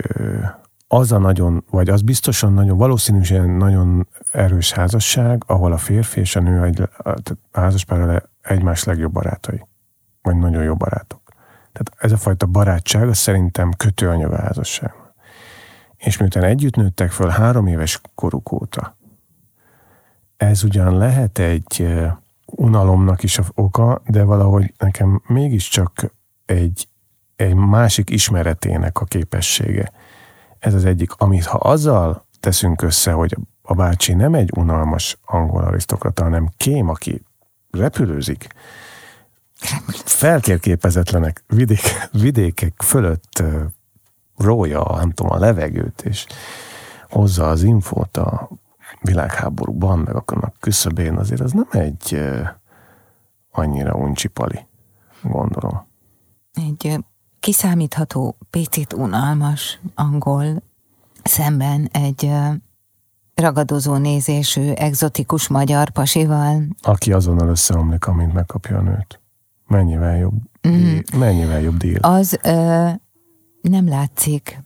az 0.88 1.12
a 1.12 1.18
nagyon, 1.18 1.64
vagy 1.70 1.90
az 1.90 2.02
biztosan 2.02 2.54
nagyon, 2.54 2.78
valószínűleg 2.78 3.58
nagyon 3.58 4.08
erős 4.32 4.72
házasság, 4.72 5.44
ahol 5.48 5.72
a 5.72 5.78
férfi 5.78 6.20
és 6.20 6.36
a 6.36 6.40
nő 6.40 6.64
egy, 6.64 6.82
a 6.82 7.14
házaspár 7.52 8.24
egymás 8.42 8.84
legjobb 8.84 9.12
barátai. 9.12 9.66
Vagy 10.22 10.38
nagyon 10.38 10.64
jó 10.64 10.76
barátok. 10.76 11.22
Tehát 11.72 11.92
ez 11.98 12.12
a 12.12 12.18
fajta 12.18 12.46
barátság, 12.46 13.08
az 13.08 13.18
szerintem 13.18 13.72
kötőanyag 13.78 14.32
a 14.32 14.42
házasság. 14.42 14.94
És 15.98 16.18
miután 16.18 16.44
együtt 16.44 16.76
nőttek 16.76 17.12
föl 17.12 17.30
három 17.30 17.68
éves 17.68 18.02
koruk 18.16 18.52
óta, 18.52 18.98
ez 20.38 20.64
ugyan 20.64 20.98
lehet 20.98 21.38
egy 21.38 21.88
unalomnak 22.46 23.24
is 23.24 23.38
a 23.38 23.44
oka, 23.54 24.02
de 24.08 24.24
valahogy 24.24 24.74
nekem 24.78 25.22
mégiscsak 25.28 26.14
egy, 26.46 26.88
egy 27.36 27.54
másik 27.54 28.10
ismeretének 28.10 29.00
a 29.00 29.06
képessége. 29.06 29.92
Ez 30.60 30.74
az 30.74 30.86
egyik, 30.86 31.12
amit 31.18 31.46
ha 31.46 31.58
azzal 31.58 32.26
teszünk 32.40 32.82
össze, 32.82 33.12
hogy 33.12 33.38
a 33.62 33.74
bácsi 33.74 34.14
nem 34.14 34.34
egy 34.34 34.52
unalmas 34.56 35.18
angol 35.26 35.64
arisztokrata, 35.64 36.24
hanem 36.24 36.52
kém, 36.58 36.90
aki 36.90 37.22
repülőzik, 37.72 38.48
felkérképezetlenek 40.06 41.44
vidék, 41.48 42.10
vidékek 42.12 42.82
fölött 42.84 43.44
rója, 44.38 44.96
nem 44.96 45.12
tudom, 45.12 45.32
a 45.32 45.40
levegőt, 45.40 46.02
és 46.02 46.26
hozza 47.10 47.50
az 47.50 47.64
infót 47.64 48.18
a 48.18 48.50
világháborúban, 49.06 50.00
meg 50.00 50.16
annak 50.26 50.56
küszöbén, 50.60 51.18
azért 51.18 51.42
az 51.42 51.52
nem 51.52 51.68
egy 51.72 52.20
annyira 53.52 53.94
uncsipali, 53.94 54.66
gondolom. 55.22 55.88
Egy 56.54 57.00
kiszámítható, 57.40 58.38
picit 58.50 58.94
unalmas 58.94 59.80
angol 59.96 60.64
szemben 61.24 61.90
egy 61.92 62.32
ragadozó 63.36 63.96
nézésű, 63.96 64.72
egzotikus 64.72 65.48
magyar 65.48 65.90
pasival. 65.90 66.64
Aki 66.82 67.14
azonnal 67.14 67.48
összeomlik, 67.48 68.08
amint 68.08 68.34
megkapja 68.34 68.78
a 68.78 68.82
nőt. 68.82 69.22
Mennyivel 69.68 70.18
jobb, 70.18 70.34
mm. 70.68 70.98
mennyivel 71.18 71.62
jobb 71.62 71.78
díl. 71.78 71.98
Az 72.02 72.40
ö, 72.44 72.90
nem 73.62 73.88
látszik. 73.88 74.64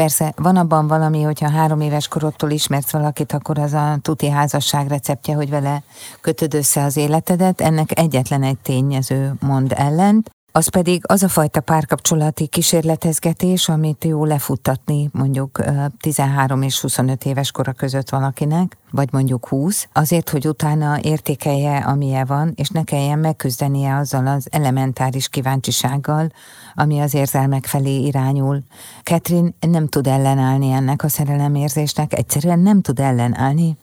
Persze, 0.00 0.32
van 0.36 0.56
abban 0.56 0.86
valami, 0.86 1.22
hogyha 1.22 1.50
három 1.50 1.80
éves 1.80 2.08
korodtól 2.08 2.50
ismersz 2.50 2.90
valakit, 2.90 3.32
akkor 3.32 3.58
az 3.58 3.72
a 3.72 3.98
tuti 4.02 4.28
házasság 4.28 4.88
receptje, 4.88 5.34
hogy 5.34 5.50
vele 5.50 5.82
kötöd 6.20 6.54
össze 6.54 6.84
az 6.84 6.96
életedet. 6.96 7.60
Ennek 7.60 7.98
egyetlen 7.98 8.42
egy 8.42 8.58
tényező 8.58 9.32
mond 9.40 9.72
ellent, 9.76 10.30
az 10.52 10.68
pedig 10.68 11.02
az 11.06 11.22
a 11.22 11.28
fajta 11.28 11.60
párkapcsolati 11.60 12.46
kísérletezgetés, 12.46 13.68
amit 13.68 14.04
jó 14.04 14.24
lefuttatni 14.24 15.08
mondjuk 15.12 15.60
13 16.00 16.62
és 16.62 16.80
25 16.80 17.24
éves 17.24 17.50
kora 17.50 17.72
között 17.72 18.08
valakinek, 18.08 18.76
vagy 18.90 19.08
mondjuk 19.12 19.48
20, 19.48 19.88
azért, 19.92 20.30
hogy 20.30 20.48
utána 20.48 20.98
értékelje, 21.02 21.76
amilyen 21.76 22.26
van, 22.26 22.52
és 22.54 22.68
ne 22.68 22.84
kelljen 22.84 23.18
megküzdenie 23.18 23.96
azzal 23.96 24.26
az 24.26 24.46
elementáris 24.50 25.28
kíváncsisággal, 25.28 26.32
ami 26.74 27.00
az 27.00 27.14
érzelmek 27.14 27.66
felé 27.66 27.96
irányul. 27.96 28.62
Ketrin 29.02 29.54
nem 29.60 29.88
tud 29.88 30.06
ellenállni 30.06 30.70
ennek 30.70 31.04
a 31.04 31.08
szerelemérzésnek, 31.08 32.12
egyszerűen 32.12 32.58
nem 32.58 32.80
tud 32.80 33.00
ellenállni. 33.00 33.76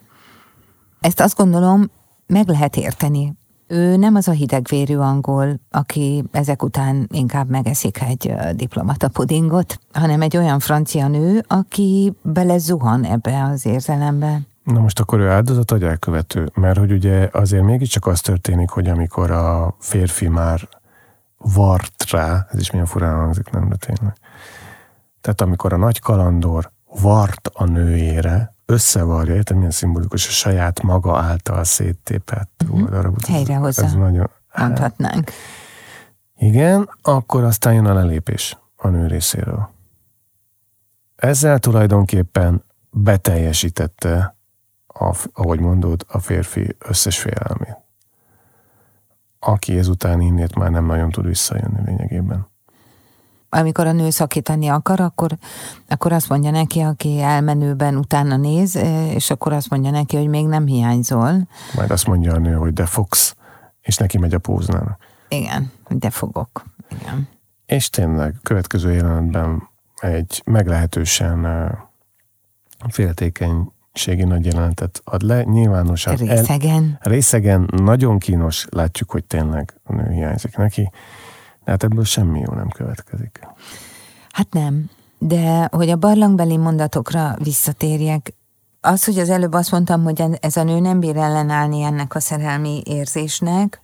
Ezt 1.00 1.20
azt 1.20 1.38
gondolom, 1.38 1.90
meg 2.28 2.48
lehet 2.48 2.76
érteni. 2.76 3.34
Ő 3.68 3.96
nem 3.96 4.16
az 4.16 4.28
a 4.28 4.32
hidegvérű 4.32 4.96
angol, 4.96 5.60
aki 5.72 6.24
ezek 6.32 6.64
után 6.64 7.08
inkább 7.12 7.50
megeszik 7.50 8.02
egy 8.02 8.34
diplomata 8.56 9.08
pudingot, 9.08 9.80
hanem 9.94 10.22
egy 10.22 10.38
olyan 10.38 10.60
francia 10.60 11.08
nő, 11.08 11.44
aki 11.48 12.14
bele 12.22 12.58
zuhan 12.58 13.04
ebbe 13.04 13.44
az 13.44 13.66
érzelembe. 13.66 14.42
Na 14.64 14.80
most 14.80 15.00
akkor 15.00 15.20
ő 15.20 15.30
áldozat 15.30 15.70
vagy 15.70 15.84
elkövető? 15.84 16.50
Mert 16.54 16.78
hogy 16.78 16.92
ugye 16.92 17.30
azért 17.32 17.64
mégiscsak 17.64 18.08
az 18.08 18.22
történik, 18.22 18.70
hogy 18.70 18.88
amikor 18.88 19.32
a 19.32 19.76
férfi 19.80 20.28
már 20.28 20.70
vart 21.38 22.10
rá, 22.12 22.48
ez 22.52 22.60
is 22.60 22.72
milyen 22.72 22.86
furán 22.86 23.16
hangzik, 23.16 23.50
nem, 23.50 23.70
de 23.70 23.76
tényleg. 23.76 24.16
Tehát 25.22 25.42
amikor 25.42 25.74
a 25.74 25.78
nagy 25.78 26.00
kalandor 26.00 26.72
vart 27.02 27.50
a 27.54 27.66
nőjére, 27.66 28.56
összevarja, 28.70 29.36
érted, 29.36 29.56
milyen 29.56 29.72
szimbolikus 29.72 30.28
a 30.28 30.32
saját 30.32 30.82
maga 30.82 31.18
által 31.18 31.64
széttépett 31.64 32.64
uh-huh. 32.64 32.90
darabot. 32.90 33.26
Helyrehozza, 33.26 33.84
ez 33.84 33.94
nagyon, 33.94 34.30
mondhatnánk. 34.58 35.32
Igen, 36.38 36.90
akkor 37.02 37.44
aztán 37.44 37.74
jön 37.74 37.86
a 37.86 37.94
lelépés 37.94 38.58
a 38.76 38.88
nő 38.88 39.08
részéről. 39.08 39.70
Ezzel 41.16 41.60
tulajdonképpen 41.60 42.64
beteljesítette, 42.90 44.36
a, 44.88 45.28
ahogy 45.34 45.60
mondod, 45.60 46.06
a 46.08 46.20
férfi 46.20 46.76
összes 46.80 47.20
félelmét. 47.20 47.78
Aki 49.40 49.78
ezután 49.78 50.22
innét 50.22 50.56
már 50.56 50.72
nem 50.72 50.86
nagyon 50.86 51.10
tud 51.10 51.26
visszajönni 51.26 51.82
lényegében. 51.86 52.48
Amikor 53.50 53.88
a 53.88 53.92
nő 53.92 54.10
szakítani 54.10 54.68
akar, 54.68 55.00
akkor, 55.00 55.38
akkor 55.88 56.12
azt 56.12 56.30
mondja 56.30 56.52
neki, 56.52 56.80
aki 56.80 57.22
elmenőben 57.22 57.96
utána 57.96 58.38
néz, 58.38 58.76
és 59.14 59.30
akkor 59.30 59.54
azt 59.54 59.70
mondja 59.70 59.92
neki, 59.92 60.18
hogy 60.18 60.28
még 60.28 60.46
nem 60.46 60.66
hiányzol. 60.66 61.48
Majd 61.76 61.92
azt 61.92 62.08
mondja 62.08 62.34
a 62.34 62.38
nő, 62.38 62.54
hogy 62.54 62.74
de 62.74 62.86
fogsz, 62.86 63.36
és 63.82 63.98
neki 63.98 64.18
megy 64.18 64.34
a 64.34 64.40
póznának. 64.40 64.98
Igen, 65.28 65.72
de 65.90 66.10
fogok. 66.10 66.64
Igen. 67.02 67.28
És 67.66 67.90
tényleg, 67.90 68.36
következő 68.44 68.92
jelenetben 68.92 69.70
egy 69.96 70.42
meglehetősen 70.46 71.48
féltékenységi 72.90 74.24
nagy 74.24 74.46
jelenetet 74.46 75.02
ad 75.04 75.22
le, 75.22 75.44
nyilvánosan. 75.44 76.16
Részegen. 76.16 76.98
El, 77.00 77.12
részegen, 77.12 77.70
nagyon 77.76 78.20
kínos, 78.20 78.66
látjuk, 78.70 79.12
hogy 79.12 79.24
tényleg 79.24 79.80
a 79.84 79.94
nő 79.94 80.12
hiányzik 80.12 80.58
neki, 80.58 80.92
de 81.68 81.74
hát 81.74 81.84
ebből 81.84 82.04
semmi 82.04 82.40
jó 82.40 82.54
nem 82.54 82.70
következik. 82.70 83.40
Hát 84.30 84.54
nem, 84.54 84.90
de 85.18 85.70
hogy 85.72 85.90
a 85.90 85.96
barlangbeli 85.96 86.58
mondatokra 86.58 87.36
visszatérjek, 87.44 88.34
az, 88.82 89.06
hogy 89.06 89.20
az 89.20 89.30
előbb 89.30 89.54
azt 89.54 89.72
mondtam, 89.72 90.04
hogy 90.04 90.24
ez 90.40 90.58
a 90.58 90.64
nő 90.64 90.80
nem 90.80 91.00
bír 91.00 91.18
ellenállni 91.18 91.82
ennek 91.82 92.16
a 92.16 92.20
szerelmi 92.20 92.82
érzésnek, 92.86 93.82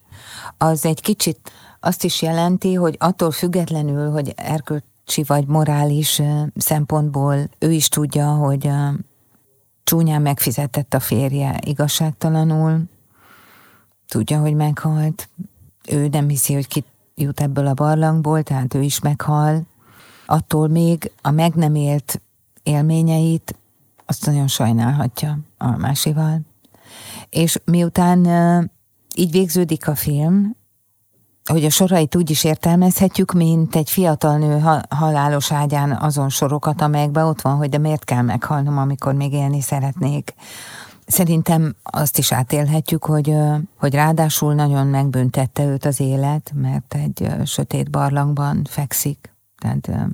az 0.57 0.85
egy 0.85 1.01
kicsit 1.01 1.51
azt 1.79 2.03
is 2.03 2.21
jelenti, 2.21 2.73
hogy 2.73 2.95
attól 2.99 3.31
függetlenül, 3.31 4.11
hogy 4.11 4.33
erkölcsi 4.35 5.23
vagy 5.27 5.47
morális 5.47 6.21
szempontból 6.55 7.49
ő 7.59 7.71
is 7.71 7.89
tudja, 7.89 8.27
hogy 8.27 8.69
csúnyán 9.83 10.21
megfizetett 10.21 10.93
a 10.93 10.99
férje 10.99 11.59
igazságtalanul, 11.65 12.83
tudja, 14.07 14.39
hogy 14.39 14.55
meghalt, 14.55 15.29
ő 15.89 16.07
nem 16.07 16.27
hiszi, 16.27 16.53
hogy 16.53 16.67
ki 16.67 16.83
jut 17.15 17.41
ebből 17.41 17.67
a 17.67 17.73
barlangból, 17.73 18.43
tehát 18.43 18.73
ő 18.73 18.81
is 18.81 18.99
meghal, 18.99 19.61
attól 20.25 20.67
még 20.67 21.11
a 21.21 21.31
meg 21.31 21.53
nem 21.53 21.75
élt 21.75 22.21
élményeit 22.63 23.55
azt 24.05 24.25
nagyon 24.25 24.47
sajnálhatja 24.47 25.37
a 25.57 25.77
másival. 25.77 26.41
És 27.29 27.59
miután 27.65 28.25
így 29.15 29.31
végződik 29.31 29.87
a 29.87 29.95
film, 29.95 30.55
hogy 31.45 31.65
a 31.65 31.69
sorait 31.69 32.15
úgy 32.15 32.29
is 32.29 32.43
értelmezhetjük, 32.43 33.31
mint 33.31 33.75
egy 33.75 33.89
fiatal 33.89 34.37
nő 34.37 34.59
halálos 34.89 35.51
ágyán 35.51 35.91
azon 35.91 36.29
sorokat, 36.29 36.81
amelyekben 36.81 37.25
ott 37.25 37.41
van, 37.41 37.55
hogy 37.55 37.69
de 37.69 37.77
miért 37.77 38.03
kell 38.03 38.21
meghalnom, 38.21 38.77
amikor 38.77 39.13
még 39.13 39.33
élni 39.33 39.61
szeretnék. 39.61 40.33
Szerintem 41.05 41.75
azt 41.83 42.17
is 42.17 42.31
átélhetjük, 42.31 43.05
hogy, 43.05 43.35
hogy 43.77 43.93
ráadásul 43.93 44.53
nagyon 44.53 44.87
megbüntette 44.87 45.65
őt 45.65 45.85
az 45.85 45.99
élet, 45.99 46.51
mert 46.55 46.93
egy 46.93 47.29
sötét 47.45 47.89
barlangban 47.89 48.63
fekszik, 48.69 49.33
tehát 49.57 50.09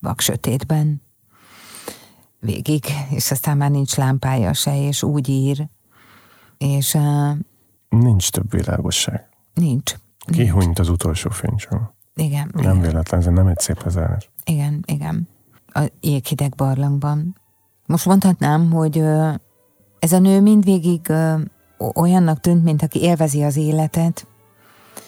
vak 0.00 0.20
sötétben 0.20 1.02
végig, 2.40 2.84
és 3.10 3.30
aztán 3.30 3.56
már 3.56 3.70
nincs 3.70 3.96
lámpája 3.96 4.52
se, 4.52 4.86
és 4.86 5.02
úgy 5.02 5.28
ír, 5.28 5.68
és... 6.58 6.98
Nincs 7.88 8.30
több 8.30 8.50
világosság. 8.50 9.28
Nincs. 9.54 9.94
Kihunyt 10.18 10.78
az 10.78 10.88
utolsó 10.88 11.30
fénycsó. 11.30 11.94
Igen. 12.14 12.50
Nem 12.52 12.62
igen. 12.62 12.80
véletlen, 12.80 13.20
ez 13.20 13.26
nem 13.26 13.46
egy 13.46 13.58
szép 13.58 13.82
lezárás. 13.82 14.30
Igen, 14.44 14.84
igen. 14.86 15.28
A 15.66 15.90
jéghideg 16.00 16.54
barlangban. 16.56 17.36
Most 17.86 18.06
mondhatnám, 18.06 18.70
hogy 18.70 19.02
ez 19.98 20.12
a 20.12 20.18
nő 20.18 20.40
mindvégig 20.40 21.12
olyannak 21.94 22.40
tűnt, 22.40 22.64
mint 22.64 22.82
aki 22.82 23.02
élvezi 23.02 23.42
az 23.42 23.56
életet, 23.56 24.26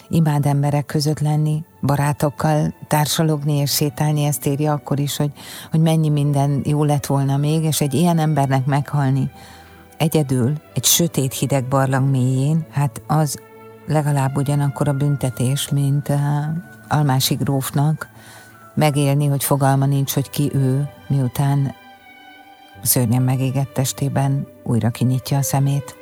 imád 0.09 0.45
emberek 0.45 0.85
között 0.85 1.19
lenni, 1.19 1.63
barátokkal 1.81 2.73
társalogni 2.87 3.53
és 3.53 3.71
sétálni, 3.71 4.23
ezt 4.23 4.45
írja 4.45 4.73
akkor 4.73 4.99
is, 4.99 5.17
hogy, 5.17 5.31
hogy 5.71 5.79
mennyi 5.79 6.09
minden 6.09 6.61
jó 6.65 6.83
lett 6.83 7.05
volna 7.05 7.37
még, 7.37 7.63
és 7.63 7.81
egy 7.81 7.93
ilyen 7.93 8.19
embernek 8.19 8.65
meghalni 8.65 9.31
egyedül, 9.97 10.53
egy 10.73 10.85
sötét 10.85 11.33
hideg 11.33 11.67
barlang 11.67 12.09
mélyén, 12.09 12.65
hát 12.71 13.01
az 13.07 13.39
legalább 13.87 14.37
ugyanakkor 14.37 14.87
a 14.87 14.93
büntetés, 14.93 15.69
mint 15.69 16.09
uh, 16.09 16.19
Almási 16.87 17.35
grófnak 17.35 18.09
megélni, 18.73 19.25
hogy 19.25 19.43
fogalma 19.43 19.85
nincs, 19.85 20.13
hogy 20.13 20.29
ki 20.29 20.51
ő, 20.53 20.89
miután 21.07 21.75
szörnyen 22.81 23.21
megégett 23.21 23.73
testében 23.73 24.47
újra 24.63 24.89
kinyitja 24.89 25.37
a 25.37 25.41
szemét. 25.41 25.95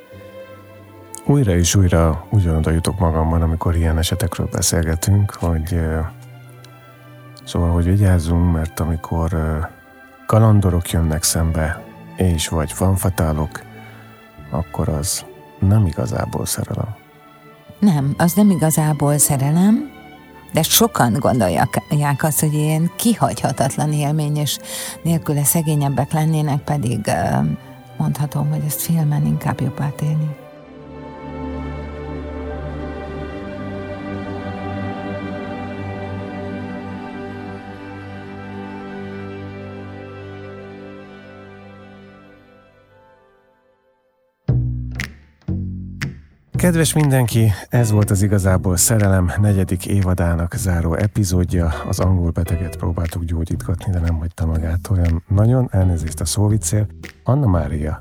Újra 1.26 1.56
és 1.56 1.76
újra 1.76 2.26
ugyanoda 2.30 2.72
jutok 2.72 3.00
magamban, 3.00 3.42
amikor 3.42 3.76
ilyen 3.76 3.98
esetekről 3.98 4.48
beszélgetünk, 4.52 5.32
hogy 5.32 5.80
szóval, 7.46 7.72
hogy 7.72 7.86
vigyázzunk, 7.86 8.54
mert 8.54 8.80
amikor 8.80 9.38
kalandorok 10.26 10.90
jönnek 10.90 11.24
szembe, 11.24 11.84
és 12.16 12.48
vagy 12.48 12.72
fanfatálok, 12.72 13.62
akkor 14.50 14.90
az 14.90 15.26
nem 15.60 15.86
igazából 15.86 16.46
szerelem. 16.46 16.96
Nem, 17.80 18.14
az 18.18 18.34
nem 18.34 18.50
igazából 18.50 19.18
szerelem, 19.18 19.92
de 20.54 20.62
sokan 20.62 21.14
gondolják 21.20 22.24
azt, 22.24 22.40
hogy 22.40 22.54
ilyen 22.54 22.92
kihagyhatatlan 22.96 23.94
élmény, 23.94 24.38
és 24.38 24.60
nélküle 25.04 25.44
szegényebbek 25.44 26.12
lennének, 26.12 26.60
pedig 26.64 27.12
mondhatom, 28.00 28.50
hogy 28.50 28.64
ezt 28.66 28.82
filmen 28.82 29.26
inkább 29.26 29.62
jobb 29.62 29.80
átélni. 29.80 30.49
Kedves 46.60 46.94
mindenki, 46.94 47.52
ez 47.70 47.92
volt 47.92 48.10
az 48.10 48.22
igazából 48.22 48.78
szerelem 48.78 49.32
negyedik 49.42 49.86
évadának 49.86 50.54
záró 50.56 50.94
epizódja. 50.94 51.74
Az 51.88 52.00
angol 52.00 52.32
beteget 52.32 52.76
próbáltuk 52.76 53.24
gyógyítgatni, 53.24 53.92
de 53.92 54.00
nem 54.00 54.16
hagyta 54.16 54.46
magát 54.46 54.90
olyan 54.90 55.24
nagyon. 55.28 55.68
Elnézést 55.72 56.20
a 56.20 56.26
szóvicél. 56.26 56.88
Anna 57.24 57.48
Mária, 57.48 58.00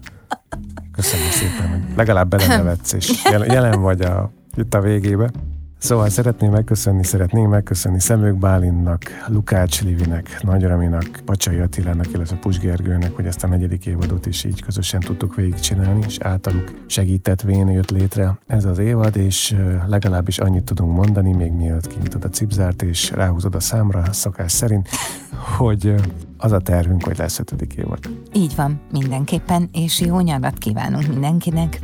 köszönöm 0.92 1.30
szépen, 1.30 1.68
hogy 1.70 1.96
legalább 1.96 2.28
belenevetsz, 2.28 2.92
és 2.92 3.24
jelen 3.46 3.80
vagy 3.80 4.00
a, 4.00 4.30
itt 4.56 4.74
a 4.74 4.80
végébe. 4.80 5.30
Szóval 5.78 6.08
szeretném 6.08 6.50
megköszönni, 6.50 7.04
szeretnénk 7.04 7.48
megköszönni 7.48 8.00
Szemők 8.00 8.36
Bálinnak, 8.38 9.02
Lukács 9.28 9.82
Livinek, 9.82 10.42
Nagy 10.42 10.62
Raminak, 10.62 11.20
Pacsai 11.24 11.58
Attilának, 11.58 12.12
illetve 12.12 12.36
Pus 12.36 12.58
Gergőnek, 12.58 13.16
hogy 13.16 13.26
ezt 13.26 13.44
a 13.44 13.46
negyedik 13.46 13.86
évadot 13.86 14.26
is 14.26 14.44
így 14.44 14.62
közösen 14.62 15.00
tudtuk 15.00 15.34
végigcsinálni, 15.34 16.04
és 16.06 16.18
általuk 16.20 16.72
segítetvén 16.86 17.68
jött 17.68 17.90
létre 17.90 18.38
ez 18.46 18.64
az 18.64 18.78
évad, 18.78 19.16
és 19.16 19.56
legalábbis 19.86 20.38
annyit 20.38 20.64
tudunk 20.64 20.96
mondani, 20.96 21.32
még 21.32 21.52
mielőtt 21.52 21.86
kinyitod 21.86 22.24
a 22.24 22.28
cipzárt, 22.28 22.82
és 22.82 23.10
ráhúzod 23.10 23.54
a 23.54 23.60
számra 23.60 24.12
szokás 24.12 24.52
szerint, 24.52 24.88
hogy 25.56 25.94
az 26.36 26.52
a 26.52 26.58
tervünk, 26.58 27.04
hogy 27.04 27.18
lesz 27.18 27.38
ötödik 27.38 27.72
évad. 27.72 27.98
Így 28.32 28.52
van, 28.56 28.80
mindenképpen, 28.92 29.68
és 29.72 30.00
jó 30.00 30.20
nyarat 30.20 30.58
kívánunk 30.58 31.06
mindenkinek. 31.06 31.80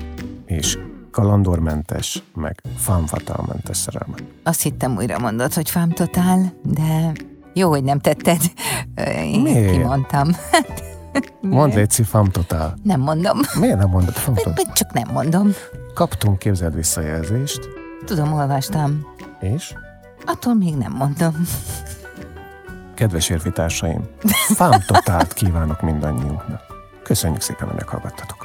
És 0.47 0.79
kalandormentes, 1.15 2.23
meg 2.35 2.63
fámfatálmentes 2.77 3.77
szerelmet. 3.77 4.23
Azt 4.43 4.63
hittem 4.63 4.97
újra 4.97 5.19
mondod, 5.19 5.55
hogy 5.55 5.71
fámtotál, 5.71 6.53
de 6.63 7.13
jó, 7.53 7.69
hogy 7.69 7.85
nem 7.85 7.99
tetted. 7.99 8.41
Én 9.23 9.41
Miért? 9.41 9.71
kimondtam. 9.71 10.29
Mondd 11.41 11.75
Léci, 11.75 12.03
fámtotál. 12.03 12.75
Nem 12.83 13.01
mondom. 13.01 13.39
Miért 13.61 13.79
nem 13.79 13.89
mondod 13.89 14.15
fámtotál? 14.15 14.73
Csak 14.73 14.93
nem 14.93 15.09
mondom. 15.13 15.51
Kaptunk, 15.95 16.39
képzeld 16.39 16.75
visszajelzést. 16.75 17.69
Tudom, 18.05 18.33
olvastam. 18.33 19.07
És? 19.41 19.75
Attól 20.25 20.55
még 20.55 20.75
nem 20.77 20.93
mondom. 20.93 21.35
Kedves 22.95 23.29
érvitársaim, 23.29 24.09
fámtotált 24.55 25.33
kívánok 25.33 25.81
mindannyiunknak. 25.81 26.61
Köszönjük 27.03 27.41
szépen, 27.41 27.67
hogy 27.67 27.77
meghallgattatok. 27.77 28.44